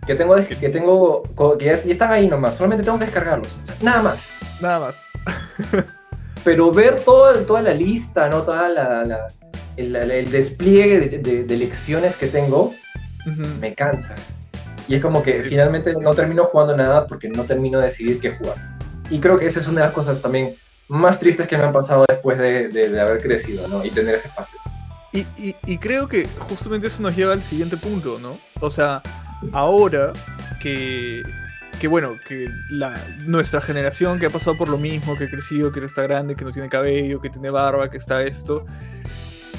[0.06, 1.22] que tengo, de- que, tengo
[1.58, 4.28] que ya, ya están ahí nomás, solamente tengo que descargarlos, o sea, nada más.
[4.60, 5.02] Nada más.
[6.44, 8.42] Pero ver todo, toda la lista, ¿no?
[8.42, 9.28] Toda la, la-
[9.76, 12.70] el, el- despliegue de, de- de lecciones que tengo,
[13.26, 13.42] Ujú.
[13.60, 14.14] me cansa.
[14.88, 18.32] Y es como que finalmente no termino jugando nada porque no termino de decidir qué
[18.32, 18.56] jugar.
[19.08, 20.56] Y creo que esa es una de las cosas también
[20.88, 23.84] más tristes que me han pasado después de, de- de haber crecido, ¿no?
[23.84, 24.58] Y tener ese espacio.
[25.12, 28.36] Y, y- y creo que justamente eso nos lleva al siguiente punto, ¿no?
[28.60, 29.00] O sea,
[29.52, 30.12] ahora
[30.60, 31.22] que,
[31.80, 32.94] que bueno, que la,
[33.26, 36.44] nuestra generación que ha pasado por lo mismo, que ha crecido, que está grande, que
[36.44, 38.64] no tiene cabello, que tiene barba, que está esto.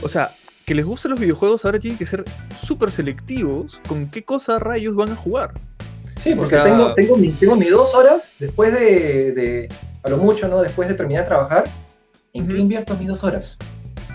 [0.01, 0.31] O sea,
[0.65, 2.23] que les gustan los videojuegos ahora tienen que ser
[2.61, 5.51] súper selectivos con qué cosa rayos van a jugar.
[6.21, 9.69] Sí, O porque sea- tengo, tengo, mi, tengo mis dos horas después de, de,
[10.03, 10.61] a lo mucho, ¿no?
[10.61, 11.65] Después de terminar de trabajar,
[12.33, 13.57] ¿en qué invierto mis dos horas?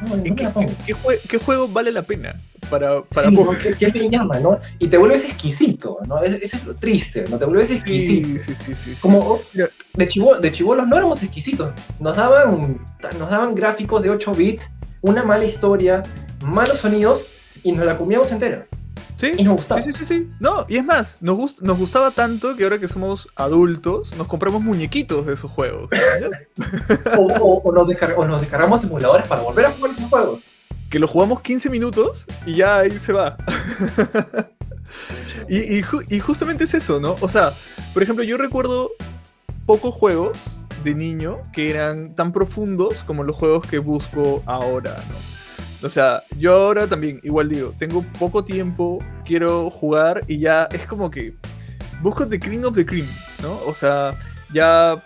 [0.00, 0.68] No, ¿en ¿En dónde qué, la pongo?
[0.70, 2.35] en qué jue- qué juego vale la pena
[2.70, 3.37] para, para Sí.
[3.78, 4.57] ¿Qué, qué llama, no?
[4.78, 6.22] Y te vuelves exquisito, ¿no?
[6.22, 7.38] Es- Eso es lo triste, ¿no?
[7.38, 8.38] Te vuelves exquisito.
[8.38, 8.94] Sí, sí, sí.
[9.00, 9.40] Como oh,
[9.94, 11.72] de, chivo, de chivolos no éramos exquisitos.
[12.00, 12.78] Nos daban,
[13.18, 14.68] nos daban gráficos de 8 bits,
[15.02, 16.02] una mala historia,
[16.44, 17.26] malos sonidos
[17.62, 18.66] y nos la comíamos entera.
[19.16, 19.83] Sí, Y nos gustaba.
[19.83, 20.31] Sí, sí, sí, sí.
[20.38, 24.28] No, y es más, nos, gust- nos gustaba tanto que ahora que somos adultos, nos
[24.28, 25.90] compramos muñequitos de esos juegos.
[27.18, 30.40] O, o- o nos o nos descargamos emuladores para volver a jugar esos juegos.
[30.90, 33.37] Que lo jugamos 15 minutos y ya ahí se va.
[35.48, 37.16] Y, y ju- y justamente es eso, ¿no?
[37.20, 37.53] O sea,
[37.94, 38.90] por ejemplo, yo recuerdo
[39.66, 40.38] pocos juegos
[40.85, 45.87] de niño que eran tan profundos como los juegos que busco ahora, ¿no?
[45.87, 50.87] O sea, yo ahora también, igual digo, tengo poco tiempo, quiero jugar y ya es
[50.87, 51.35] como que
[52.03, 53.07] busco The Cream of the Cream,
[53.42, 53.61] ¿no?
[53.66, 54.18] O sea,
[54.53, 55.03] ya...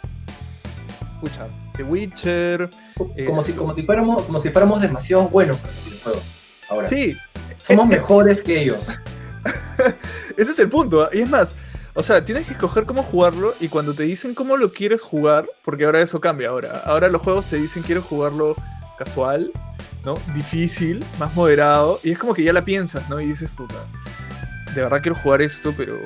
[1.15, 2.71] Escucha, The Witcher...
[2.97, 6.23] Como si, como, si fuéramos, como si fuéramos demasiado buenos para los videojuegos.
[6.69, 7.17] Ahora, Sí,
[7.59, 8.79] somos mejores que ellos.
[10.37, 11.03] Ese es el punto.
[11.03, 11.11] ¿ah?
[11.13, 11.55] Y es más,
[11.95, 15.47] o sea, tienes que escoger cómo jugarlo y cuando te dicen cómo lo quieres jugar,
[15.65, 16.83] porque ahora eso cambia ahora.
[16.87, 18.57] Ahora los juegos te dicen quiero jugarlo
[18.99, 19.53] casual,
[20.05, 20.15] ¿no?
[20.35, 22.01] Difícil, más moderado.
[22.03, 23.21] Y es como que ya la piensas, ¿no?
[23.21, 23.75] Y dices, puta,
[24.75, 25.97] de verdad quiero jugar esto, pero...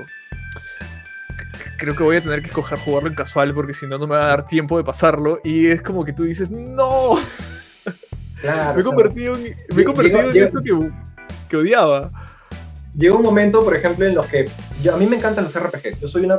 [1.79, 4.17] Creo que voy a tener que escoger jugarlo en casual porque si no, no me
[4.17, 5.41] va a dar tiempo de pasarlo.
[5.45, 7.17] Y es como que tú dices, ¡No!
[8.41, 8.75] Claro.
[8.75, 10.91] Me he o sea, convertido en, me he convertido en que,
[11.49, 12.11] que odiaba.
[12.97, 14.47] Llega un momento, por ejemplo, en los que
[14.83, 16.01] yo, a mí me encantan los RPGs.
[16.01, 16.39] Yo soy una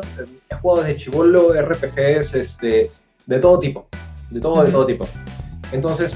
[0.49, 2.91] he jugado desde chivolo RPGs este,
[3.25, 3.87] de todo tipo,
[4.29, 5.07] de todo de todo tipo.
[5.71, 6.15] Entonces,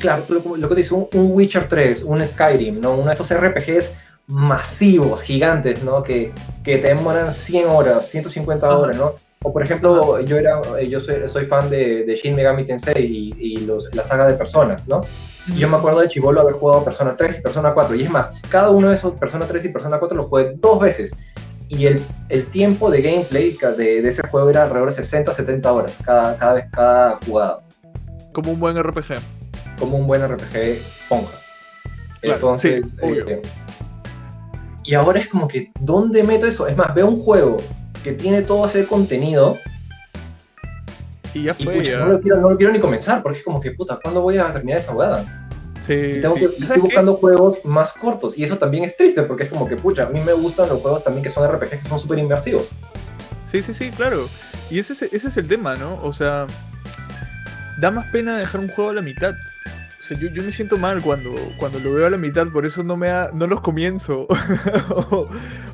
[0.00, 2.94] claro, lo, lo que dices, un, un Witcher 3, un Skyrim, ¿no?
[2.94, 3.90] Uno de esos RPGs
[4.28, 6.02] masivos, gigantes, ¿no?
[6.02, 6.32] Que,
[6.64, 8.76] que te demoran 100 horas, 150 Ajá.
[8.76, 9.12] horas, ¿no?
[9.42, 13.34] O por ejemplo, yo era yo soy, soy fan de, de Shin Megami Tensei y,
[13.38, 15.02] y los, la saga de Persona, ¿no?
[15.46, 17.94] Y yo me acuerdo de Chivolo haber jugado Persona 3 y Persona 4.
[17.94, 20.80] Y es más, cada uno de esos Persona 3 y Persona 4 los jugué dos
[20.80, 21.12] veces.
[21.68, 25.72] Y el, el tiempo de gameplay de, de ese juego era alrededor de 60 70
[25.72, 27.60] horas cada, cada vez, cada jugada.
[28.32, 29.14] Como un buen RPG.
[29.78, 31.32] Como un buen RPG ponja.
[32.20, 33.28] Claro, Entonces, sí, obvio.
[33.28, 33.42] eh,
[34.86, 36.66] y ahora es como que, ¿dónde meto eso?
[36.66, 37.56] Es más, veo un juego
[38.04, 39.58] que tiene todo ese contenido
[41.32, 41.74] Sí, ya Y fue.
[41.78, 41.98] pucha, ya.
[41.98, 44.38] no, lo quiero, no lo quiero ni comenzar, porque es como que, puta, ¿cuándo voy
[44.38, 45.24] a terminar esa jugada?
[45.80, 46.40] Sí, Y tengo sí.
[46.40, 46.82] que, y ¿Sabes estoy qué?
[46.82, 50.08] buscando juegos más cortos, y eso también es triste, porque es como que, pucha, a
[50.08, 52.70] mí me gustan los juegos también que son RPGs que son súper inmersivos.
[53.50, 54.28] Sí, sí, sí, claro.
[54.70, 55.98] Y ese es, ese es el tema, ¿no?
[56.02, 56.46] O sea,
[57.80, 59.34] da más pena dejar un juego a la mitad.
[60.06, 62.82] Sea, yo, yo me siento mal cuando, cuando lo veo a la mitad, por eso
[62.84, 64.26] no, me ha- no los comienzo.
[64.90, 65.28] o,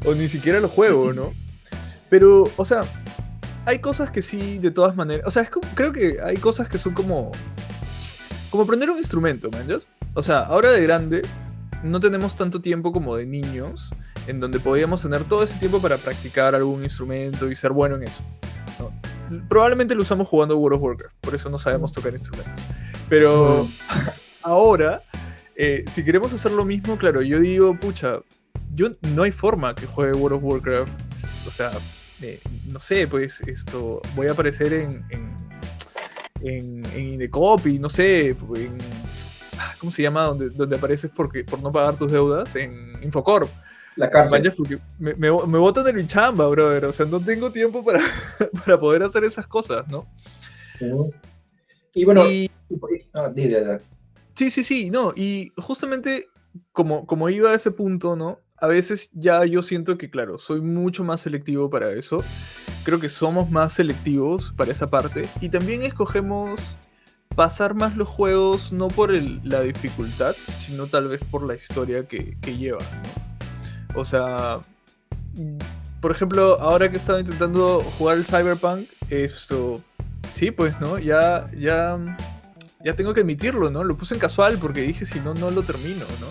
[0.04, 1.32] o ni siquiera los juego, ¿no?
[2.08, 2.82] Pero, o sea,
[3.66, 5.26] hay cosas que sí, de todas maneras.
[5.26, 7.30] O sea, es como- creo que hay cosas que son como.
[8.50, 9.86] Como aprender un instrumento, ¿me entiendes?
[10.14, 11.22] O sea, ahora de grande,
[11.82, 13.90] no tenemos tanto tiempo como de niños,
[14.26, 18.04] en donde podíamos tener todo ese tiempo para practicar algún instrumento y ser bueno en
[18.04, 18.22] eso.
[18.78, 18.92] ¿no?
[19.48, 22.62] Probablemente lo usamos jugando World of Warcraft, por eso no sabemos tocar instrumentos.
[23.08, 23.66] Pero
[24.42, 25.02] ahora,
[25.56, 28.20] eh, si queremos hacer lo mismo, claro, yo digo, pucha,
[28.74, 30.92] yo no hay forma que juegue World of Warcraft.
[31.46, 31.70] O sea,
[32.20, 35.36] eh, no sé, pues esto, voy a aparecer en, en,
[36.42, 38.78] en, en Indecopy, no sé, en,
[39.58, 40.22] ah, ¿cómo se llama?
[40.24, 43.48] Donde, donde apareces porque, por no pagar tus deudas, en Infocorp.
[43.96, 44.38] La cárcel.
[44.56, 46.86] Porque me, me, me botan de mi chamba, brother.
[46.86, 48.00] O sea, no tengo tiempo para,
[48.64, 50.06] para poder hacer esas cosas, ¿no?
[51.94, 52.50] Y bueno, Y-
[53.12, 53.60] ah, di, di, di.
[54.34, 56.28] Sí, sí, sí, no, y justamente
[56.72, 58.38] como, como iba a ese punto, ¿no?
[58.58, 62.18] A veces ya yo siento que, claro, soy mucho más selectivo para eso.
[62.84, 65.28] Creo que somos más selectivos para esa parte.
[65.40, 66.60] Y también escogemos
[67.34, 72.06] pasar más los juegos no por el- la dificultad, sino tal vez por la historia
[72.06, 74.00] que, lleva, ¿no?
[74.00, 74.60] O sea,
[76.00, 79.82] por ejemplo, ahora que he estado intentando jugar el Cyberpunk, esto,
[80.34, 80.98] sí, pues, ¿no?
[80.98, 81.98] Ya, ya,
[82.84, 83.84] ya tengo que admitirlo, ¿no?
[83.84, 86.26] Lo puse en casual porque dije, si no, no lo termino, ¿no?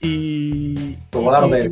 [0.00, 0.96] Y...
[1.10, 1.70] Cobarde.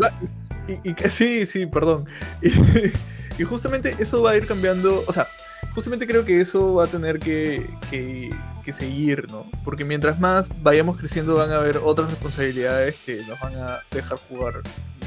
[0.69, 2.07] y- y sí, sí, perdón.
[3.39, 5.27] Y, justamente eso va a ir cambiando, o sea,
[5.75, 8.29] justamente creo que eso va a tener que, que-
[8.63, 9.47] que seguir, ¿no?
[9.65, 14.19] Porque mientras más vayamos creciendo van a haber otras responsabilidades que nos van a dejar
[14.29, 14.61] jugar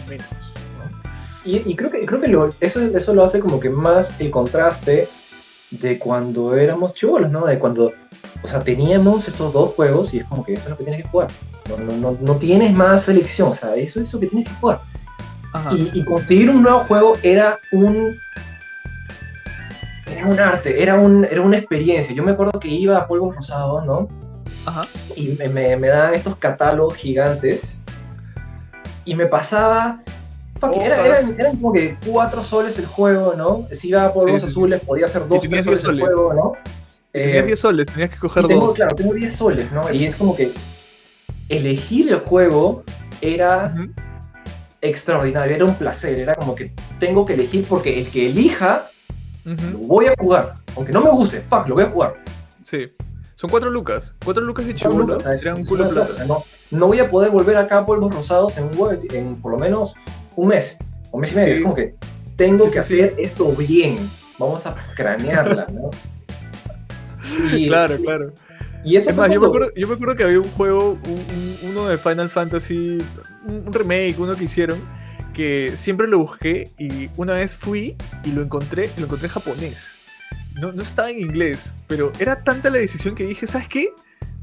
[0.10, 1.50] menos, ¿no?
[1.50, 4.32] Y, y creo que, creo que lo- eso, eso lo hace como que más el
[4.32, 5.08] contraste
[5.82, 7.46] de cuando éramos chivolos, ¿no?
[7.46, 7.94] De cuando,
[8.44, 11.04] o sea, teníamos estos dos juegos y es como que eso es lo que tienes
[11.04, 11.28] que jugar.
[11.70, 14.56] No, no, no, no tienes más selección, o sea, eso es lo que tienes que
[14.56, 14.80] jugar.
[15.72, 18.16] Y, y conseguir un nuevo juego era un...
[20.12, 22.14] Era un arte, era, un, era una experiencia.
[22.14, 24.08] Yo me acuerdo que iba a Polvos Rosados, ¿no?
[24.66, 24.88] Ajá.
[25.16, 27.76] y me, me, me daban estos catálogos gigantes
[29.06, 30.02] y me pasaba
[30.74, 33.68] era- eran, eran como que 4 soles el juego, ¿no?
[33.72, 36.16] Si iba por los sí, azules podía ser 2 tenías soles 10 el soles.
[36.16, 36.52] juego, ¿no?
[37.12, 38.76] Tenías Eh, 10 soles, tenías que coger tengo, dos.
[38.76, 39.92] claro, tengo 10 soles, ¿no?
[39.92, 40.52] Y es como que
[41.50, 42.84] elegir el juego
[43.22, 43.74] era
[44.82, 48.86] extraordinario, era un placer, era como que tengo que elegir porque el que elija
[49.46, 52.16] lo voy a jugar, aunque no me guste, fuck, lo voy a jugar.
[52.64, 52.92] Sí.
[53.36, 54.16] Son 4 lucas.
[54.24, 58.70] 4 lucas de plata, No, no voy a poder volver acá a polvos rosados en,
[59.14, 59.94] en por lo menos
[60.36, 60.76] un mes,
[61.12, 61.48] un mes y medio.
[61.48, 61.58] Sí.
[61.58, 61.96] Es como que
[62.36, 63.98] tengo Sí, que hacer esto bien.
[64.38, 65.90] Vamos a cranearla, ¿no?
[67.56, 68.34] Y, Claro, claro.
[68.84, 71.10] y eso Es más, yo me, acuerdo, yo me acuerdo que había un juego, un-
[71.64, 72.98] un- uno de Final Fantasy,
[73.48, 74.78] un, remake, uno que hicieron,
[75.34, 79.88] que siempre lo busqué y una vez fui y lo encontré, lo encontré en japonés.
[80.62, 83.90] No, no estaba en inglés, pero era tanta la decisión que dije, ¿sabes qué?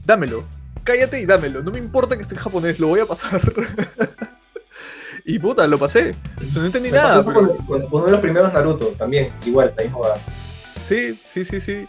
[0.05, 0.45] Dámelo.
[0.85, 1.63] Cállate y dámelo.
[1.63, 3.41] No me importa que esté en japonés, lo voy a pasar.
[5.25, 6.15] y puta, lo pasé.
[6.55, 7.25] No entendí me pasó nada.
[7.25, 9.99] pero- con, con uno de los primeros Naruto también, igual, la misma.
[10.85, 11.87] Sí, sí, sí, sí.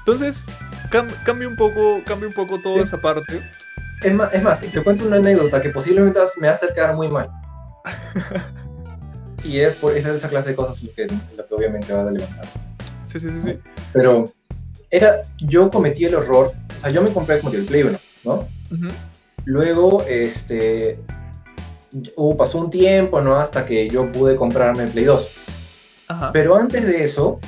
[0.00, 0.44] Entonces,
[0.90, 2.82] cam- cambia un poco, cambia un poco toda Sí.
[2.82, 3.40] esa parte.
[4.02, 6.94] Es más, es más, te cuento una anécdota que posiblemente me va a hacer quedar
[6.94, 7.28] muy mal.
[9.44, 12.10] y es por esa, esa clase de cosas lo que, lo que obviamente va a
[12.10, 12.44] levantar.
[13.06, 13.58] Sí, sí, sí, sí.
[13.92, 14.24] Pero
[14.90, 18.48] era, yo cometí el error, o sea, yo me compré como el Play 1, ¿no?
[19.44, 20.98] Luego, este,
[22.16, 23.36] hubo- pasó un tiempo, ¿no?
[23.38, 25.28] Hasta que yo pude comprarme el Play 2.
[26.08, 26.30] Ajá.
[26.32, 27.38] Pero antes de eso,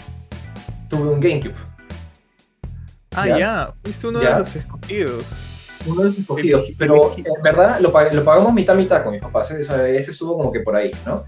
[0.88, 1.54] tuve un GameCube,
[3.14, 3.38] ah, ya.
[3.38, 3.74] ya.
[3.82, 4.34] Fuiste uno Ya.
[4.34, 5.24] de los escogidos.
[5.86, 6.66] uno de los escogidos.
[6.78, 9.60] Pero en verdad lo, pag- lo pagamos mitad mitad con mis papás, ¿eh?
[9.60, 11.24] o sea, ese estuvo como que por ahí, ¿no?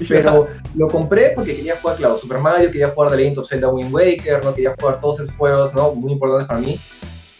[0.08, 3.68] Pero lo compré porque quería jugar, claro, Super Mario, quería jugar The Legend of Zelda
[3.68, 5.92] Wind Waker, no quería jugar todos esos juegos, ¿no?
[5.94, 6.80] Muy importantes para mí.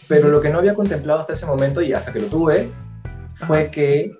[0.07, 2.69] Pero lo que no había contemplado hasta ese momento y hasta que lo tuve
[3.47, 4.11] fue que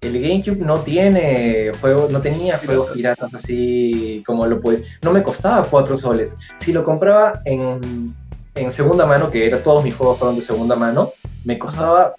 [0.00, 4.84] el GameCube no tiene juegos, no tenía juegos piratas así como lo puede.
[5.02, 6.34] No me costaba 4 soles.
[6.56, 8.14] Si lo compraba en,
[8.54, 11.12] en segunda mano, que era todos mis juegos fueron de segunda mano,
[11.44, 12.14] me costaba,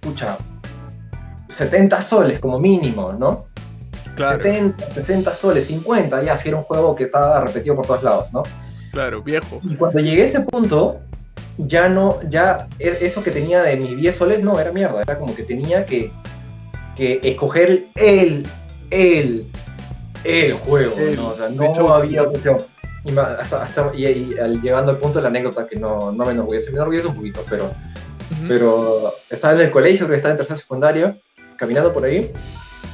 [0.00, 0.36] pucha,
[1.48, 3.46] 70 soles como mínimo, ¿no?
[4.14, 4.42] Claro.
[4.42, 8.32] 70, 60 soles, 50, ya si era un juego que estaba repetido por todos lados,
[8.32, 8.42] ¿no?
[8.92, 9.60] Claro, viejo.
[9.62, 11.00] Y cuando llegué a ese punto,
[11.56, 15.02] ya no, ya e- eso que tenía de mis 10 soles, no, era mierda.
[15.02, 16.12] Era como que tenía que,
[16.98, 18.44] que escoger el,
[18.90, 19.44] el,
[20.24, 21.28] el juego, El, ¿no?
[21.28, 22.58] O sea, de no hecho, había opción.
[23.04, 26.24] Y, hasta, hasta- y- y al- llegando al punto de la anécdota que no, no
[26.26, 27.70] me enorgullece, me enorgullece un poquito, pero,
[28.48, 31.14] pero estaba en el colegio, creo que estaba en tercero secundario,
[31.56, 32.30] caminando por ahí,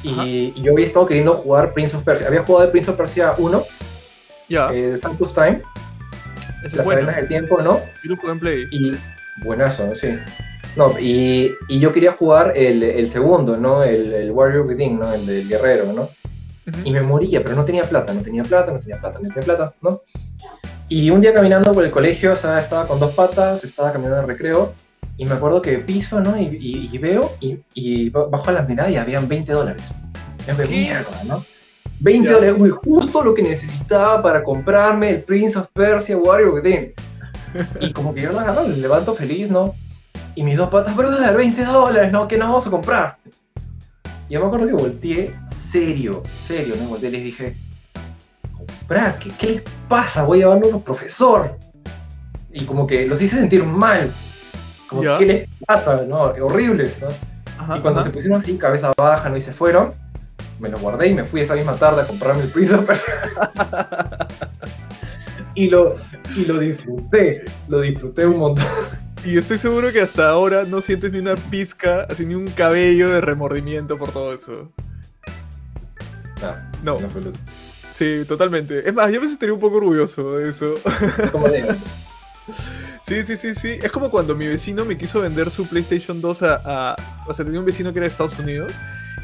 [0.03, 2.27] y, yo había estado queriendo jugar Prince of Persia.
[2.27, 3.63] Había jugado el Prince of Persia 1,
[4.47, 5.63] ya, eh, Sands of Time,
[6.61, 6.91] Las bueno.
[6.99, 7.79] Arenas del Tiempo, ¿no?
[8.03, 8.65] Yo lo jugué en Play.
[8.71, 8.91] Y
[9.43, 10.09] buenazo, sí.
[10.75, 13.83] No, y, y yo quería jugar el, el segundo, ¿no?
[13.83, 15.13] El, el Warrior Within, ¿no?
[15.13, 16.03] El del guerrero, ¿no?
[16.03, 16.79] Ujú.
[16.83, 19.43] Y me moría, pero no tenía plata, no tenía plata, no tenía plata, no tenía
[19.43, 20.01] plata, ¿no?
[20.89, 24.19] Y un día caminando por el colegio, o sea, estaba con dos patas, estaba caminando
[24.21, 24.73] en recreo,
[25.17, 26.37] y me acuerdo que piso, ¿no?
[26.37, 29.83] Y, y- y veo, y, y ba- bajo la mirada y habían 20 dólares.
[30.45, 30.53] ¿Qué?
[30.67, 31.43] mierda, ¿no?
[32.01, 32.35] 20 Ya.
[32.35, 36.93] dólares, justo lo que necesitaba para comprarme el Prince of Persia Warrior Within.
[37.79, 39.73] Y como que yo lo agarro, le levanto feliz, ¿no?
[40.35, 42.27] Y mis dos patas, brother, 20 dólares, ¿no?
[42.27, 43.17] ¿Qué nos vamos a comprar?
[44.27, 45.33] Y yo me acuerdo que volteé,
[45.71, 46.89] serio, serio, ¿no?
[46.89, 47.57] Volteé y les dije,
[48.51, 50.23] comprar, ¿qué, qué les pasa?
[50.23, 51.57] Voy a llevarlo a un profesor.
[52.51, 54.11] Y como que los hice sentir mal.
[54.89, 55.01] Como.
[55.17, 56.01] ¿qué les pasa?
[56.05, 56.23] ¿No?
[56.23, 57.07] Horribles, ¿no?
[57.57, 58.09] Ajá, y cuando ajá.
[58.09, 59.37] se pusieron así, cabeza baja, ¿no?
[59.37, 59.89] Y se fueron,
[60.59, 63.13] me los guardé y me fui esa misma tarde a comprarme el Persia.
[65.55, 65.95] y, lo,
[66.35, 68.65] y lo disfruté, lo disfruté un montón.
[69.25, 73.09] Y estoy seguro que hasta ahora no sientes ni una pizca, así ni un cabello
[73.09, 74.71] de remordimiento por todo eso.
[76.83, 77.39] No, No, absoluto.
[77.93, 78.87] sí, totalmente.
[78.87, 80.75] Es más, yo me sentiría un poco orgulloso de eso.
[81.31, 81.65] Como de,
[83.07, 83.69] Sí, sí, sí, sí.
[83.81, 86.61] Es como cuando mi vecino me quiso vender su PlayStation 2 a,
[86.93, 86.95] a-
[87.27, 88.71] O sea, tenía un vecino que era de Estados Unidos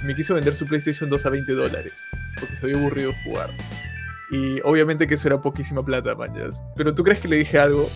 [0.01, 1.93] y me quiso vender su PlayStation 2 a 20 dólares
[2.39, 3.51] porque se había aburrido jugar.
[4.31, 6.61] Y obviamente que eso era poquísima plata, manjas.
[6.75, 7.87] Pero ¿tú crees que le dije algo?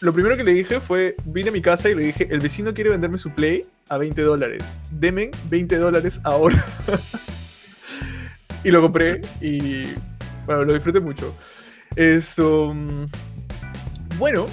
[0.00, 2.74] Lo primero que le dije fue, vine a mi casa y le dije, el vecino
[2.74, 4.62] quiere venderme su Play a 20 dólares.
[4.90, 6.62] Demen 20 dólares ahora.
[8.64, 9.86] y lo compré y...
[10.44, 11.34] Bueno, lo disfruté mucho.
[11.96, 12.72] Esto...
[12.74, 13.06] mm,
[14.18, 14.46] Bueno,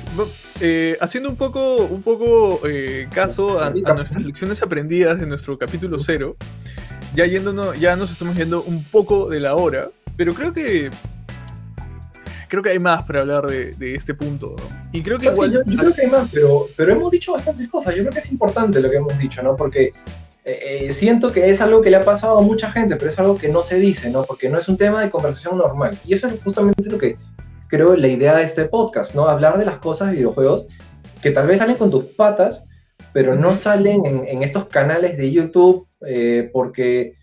[0.61, 5.57] eh, haciendo un poco, un poco eh, caso a, a nuestras lecciones aprendidas de nuestro
[5.57, 6.37] capítulo cero,
[7.15, 10.89] ya yéndonos, ya nos estamos yendo un poco de la hora, pero creo que
[12.53, 14.89] creo que hay más para hablar de, de este punto, ¿no?
[14.91, 17.09] Y creo que No, sí, igual yo, yo creo que hay más, pero, pero hemos
[17.09, 17.95] dicho bastantes cosas.
[17.95, 19.55] Yo creo que es importante lo que hemos dicho, ¿no?
[19.55, 19.91] Porque
[20.45, 23.17] eh, eh, siento que es algo que le ha pasado a mucha gente, pero es
[23.17, 24.23] algo que no se dice, ¿no?
[24.23, 25.97] Porque no es un tema de conversación normal.
[26.05, 27.17] Y eso es justamente lo que
[27.69, 29.27] creo la idea de este podcast, ¿no?
[29.27, 30.67] Hablar de las cosas de videojuegos
[31.23, 32.65] que tal vez salen con tus patas,
[33.13, 37.15] pero no salen en, en estos canales de YouTube eh, porque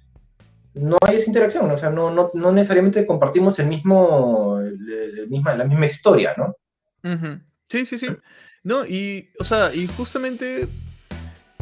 [0.75, 5.87] no hay esa interacción, o sea, no, no, no necesariamente compartimos el mismo, la misma
[5.87, 6.57] historia, ¿no?
[7.69, 8.09] Sí, sí, sí.
[8.63, 10.69] No, y, o sea, y justamente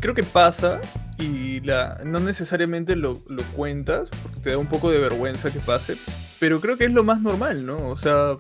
[0.01, 0.81] creo que pasa
[1.18, 3.16] y la, no necesariamente lo,
[3.57, 5.97] cuentas porque te da un poco de vergüenza que pase,
[6.38, 7.88] pero creo que es lo más normal, ¿no?
[7.88, 8.37] O sea,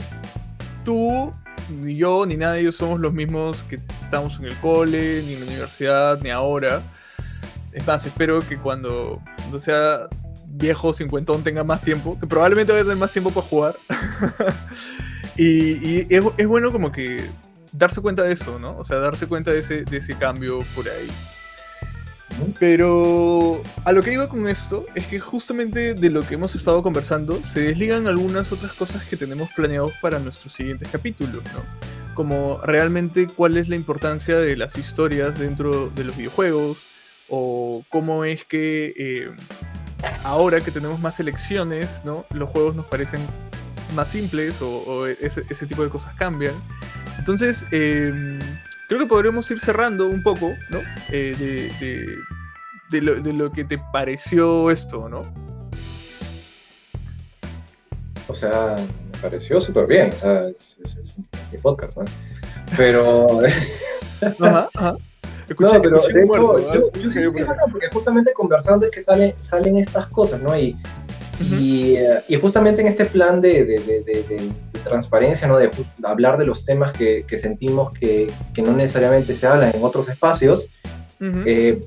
[0.84, 1.32] tú,
[1.80, 5.46] ni yo, ni nadie somos los mismos que estamos en el cole, ni en la
[5.46, 6.82] universidad, ni ahora.
[7.72, 10.08] Es más, espero que cuando, cuando sea
[10.50, 13.76] viejo, cincuentón, tenga más tiempo, que probablemente voy a tener más tiempo para jugar.
[15.36, 17.18] y es bueno como que
[17.72, 18.76] darse cuenta de eso, ¿no?
[18.76, 21.08] O sea, darse cuenta de ese, de ese cambio por ahí.
[22.60, 26.82] Pero a lo que iba con esto es que justamente de lo que hemos estado
[26.82, 32.14] conversando se desligan algunas otras cosas que tenemos planeados para nuestros siguientes capítulos, ¿no?
[32.14, 36.78] Como realmente cuál es la importancia de las historias dentro de los videojuegos
[37.28, 39.30] o cómo es que eh,
[40.24, 42.24] ahora que tenemos más elecciones, ¿no?
[42.32, 43.20] Los juegos nos parecen
[43.94, 46.54] más simples o, o ese, ese tipo de cosas cambian.
[47.18, 48.38] Entonces, eh,
[48.88, 50.78] creo que podremos ir cerrando un poco, ¿no?
[51.10, 52.16] Eh, de, de-
[52.90, 55.30] de lo, de lo que te pareció esto, ¿no?
[58.28, 60.08] O sea, me pareció súper bien.
[60.08, 61.16] O sea, es, es-
[61.62, 62.04] podcast, ¿no?
[62.76, 63.40] Pero,
[64.40, 64.94] Ajá, ajá.
[65.48, 66.74] Escuché, no, pero escuché de hecho, muerto, ¿ah?
[66.74, 70.42] yo, yo siento que es bacán, porque justamente conversando es que salen, salen estas cosas,
[70.42, 70.56] ¿no?
[70.58, 70.76] Y,
[71.40, 71.54] Ujú.
[71.54, 74.36] y, eh, y justamente en este plan de, de- de- de- de-
[74.72, 75.56] de transparencia, ¿no?
[75.58, 75.70] De
[76.04, 80.08] hablar de los temas que, que sentimos que, que no necesariamente se hablan en otros
[80.08, 80.68] espacios.
[81.20, 81.80] Eh,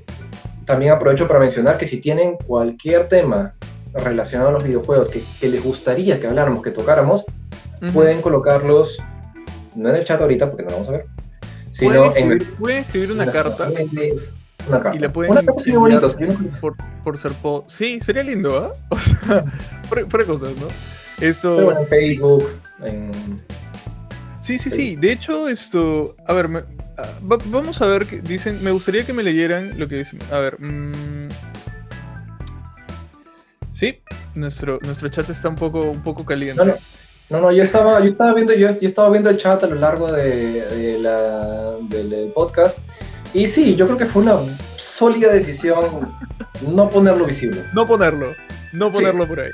[0.66, 3.54] también aprovecho para mencionar que si tienen cualquier tema
[3.94, 7.24] relacionado a los videojuegos que, que les gustaría que habláramos, que tocáramos,
[7.92, 8.96] pueden colocarlos,
[9.74, 11.06] no en el chat ahorita porque no lo vamos a ver,
[11.72, 13.68] Sino en escribir, pueden escribir una carta
[14.68, 14.96] Una carta.
[14.96, 16.08] y la pueden una carta sería bonito.
[16.10, 18.72] sería un- por, por ser po Sí, sería lindo, ¿ah?
[18.90, 19.44] O sea,
[19.88, 20.68] fuera fuera de cosas, ¿no?
[21.20, 21.56] Esto.
[21.56, 22.48] pero en Facebook,
[22.84, 23.10] en,
[24.40, 24.96] Sí, sí, sí.
[24.96, 26.16] De hecho, esto.
[26.26, 26.64] A ver,
[26.98, 28.06] ah, vamos a ver.
[28.06, 28.62] qué dicen.
[28.64, 30.18] Me gustaría que me leyeran lo que dicen.
[30.32, 30.60] A ver.
[30.60, 31.28] Mmm,
[33.70, 34.00] sí,
[34.34, 36.56] nuestro, nuestro chat está un poco, un poco caliente.
[36.64, 36.76] No, no.
[37.30, 41.76] Yo estaba, yo estaba viendo, yo, estaba viendo el chat a lo largo de, la,
[41.82, 42.78] del podcast.
[43.34, 44.38] Y sí, yo creo que fue una
[44.76, 46.12] sólida decisión
[46.68, 47.64] no ponerlo visible.
[47.74, 48.34] No ponerlo.
[48.72, 49.50] No ponerlo por ahí.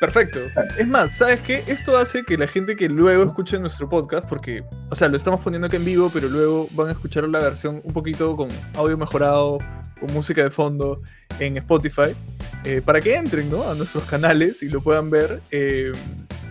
[0.00, 0.38] Perfecto.
[0.78, 1.62] Es más, ¿sabes qué?
[1.66, 5.40] Esto hace que la gente que luego escuche nuestro podcast, porque, o sea, lo estamos
[5.40, 8.96] poniendo aquí en vivo, pero luego van a escuchar la versión un poquito con audio
[8.96, 9.58] mejorado,
[10.00, 11.02] con música de fondo
[11.38, 12.16] en Spotify,
[12.64, 13.68] eh, para que entren ¿no?
[13.68, 15.40] a nuestros canales y lo puedan ver.
[15.50, 15.92] Eh,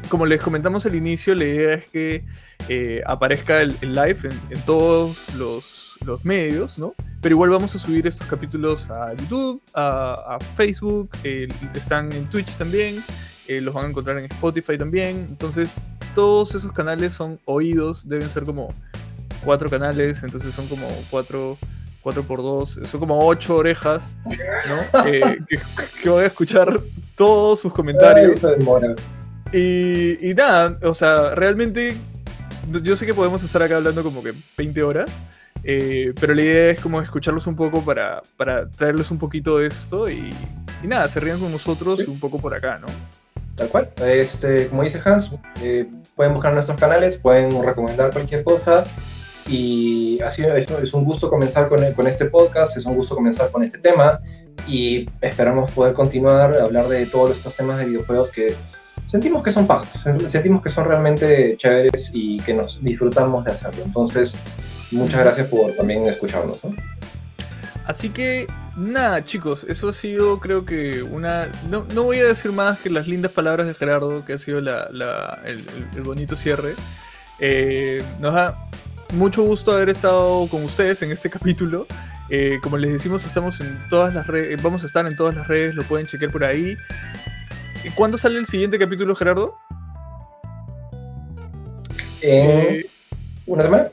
[0.10, 2.26] como les comentamos al inicio, la idea es que
[2.68, 6.94] eh, aparezca el, live en, todos los, los medios, ¿no?
[7.22, 11.10] Pero igual vamos a subir estos capítulos a YouTube, a, Facebook,
[11.74, 13.04] están en Twitch también,
[13.48, 15.28] eh, los van a encontrar en Spotify también.
[15.30, 15.76] Entonces,
[16.16, 18.74] todos esos canales son oídos, deben ser como
[19.44, 21.58] cuatro canales, entonces son como cuatro,
[22.02, 24.16] cuatro por dos, son como ocho orejas,
[24.68, 25.06] ¿no?
[25.08, 25.40] Eh,
[26.02, 26.80] que, voy a escuchar
[27.16, 28.42] todos sus comentarios.
[29.52, 31.96] Y, y nada, o sea, realmente
[32.84, 35.12] yo sé que podemos estar acá hablando como que 20 horas,
[35.64, 39.68] eh, pero la idea es como escucharlos un poco para, para traerles un poquito de
[39.68, 40.32] esto y,
[40.84, 42.88] nada, se rían con nosotros un poco por acá, ¿no?
[43.56, 43.90] Tal cual.
[44.06, 45.32] Este, como dice Hans,
[45.62, 45.86] eh,
[46.16, 48.86] pueden buscar nuestros canales, pueden recomendar cualquier cosa.
[49.48, 53.64] Y así es un gusto comenzar con, con este podcast, es un gusto comenzar con
[53.64, 54.22] este tema.
[54.66, 58.56] Y esperamos poder continuar a hablar de todos estos temas de videojuegos que
[59.10, 59.90] sentimos que son pagos,
[60.30, 63.84] sentimos que son realmente chéveres y que nos disfrutamos de hacerlo.
[63.86, 64.34] Entonces,
[64.92, 66.60] muchas gracias por también escucharnos.
[67.86, 68.46] Así que,
[68.78, 71.48] nada, chicos, eso ha sido, creo que, una.
[71.70, 76.04] No, voy a decir más que las lindas palabras de Gerardo, que ha sido el,
[76.04, 76.76] bonito cierre.
[77.40, 78.56] Eh, nos da
[79.14, 81.88] mucho gusto haber estado con ustedes en este capítulo.
[82.30, 85.48] Eh, como les decimos, estamos en todas las redes, vamos a estar en todas las
[85.48, 86.78] redes, lo pueden chequear por ahí.
[87.84, 89.58] ¿Y cuándo sale el siguiente capítulo, Gerardo?
[92.22, 92.86] Eh,
[93.46, 93.86] ¿Una semana?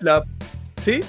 [0.83, 1.01] ¿Sí?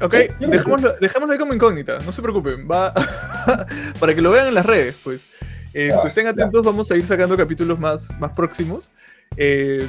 [0.00, 2.92] Ok, dejémoslo, ahí como incógnita, no se preocupen, va
[4.00, 5.26] para que lo vean en las redes, pues.
[5.72, 8.90] Este, estén atentos, vamos a ir sacando capítulos más, más próximos.
[9.36, 9.86] Eh,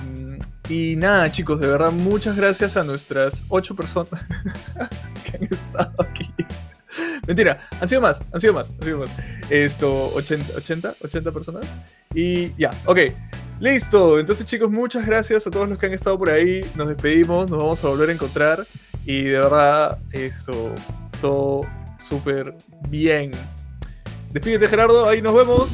[0.68, 4.10] y nada, chicos, de verdad, muchas gracias a nuestras ocho personas
[5.24, 6.34] que han estado aquí.
[7.28, 9.12] Mentira, han sido más, han sido más, han sido más.
[9.50, 11.68] Esto, 80, 80, 80 personas.
[12.14, 13.00] Y ya, ok.
[13.60, 16.64] Listo, entonces chicos, muchas gracias a todos los que han estado por ahí.
[16.76, 18.66] Nos despedimos, nos vamos a volver a encontrar.
[19.06, 20.74] Y de verdad, esto,
[21.22, 21.62] todo
[21.98, 22.56] súper
[22.90, 23.32] bien.
[24.32, 25.72] Despídete Gerardo, ahí nos vemos.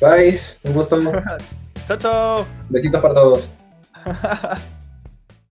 [0.00, 1.00] Bye, un gusto.
[1.88, 2.46] chao, chao.
[2.68, 3.48] Besitos para todos.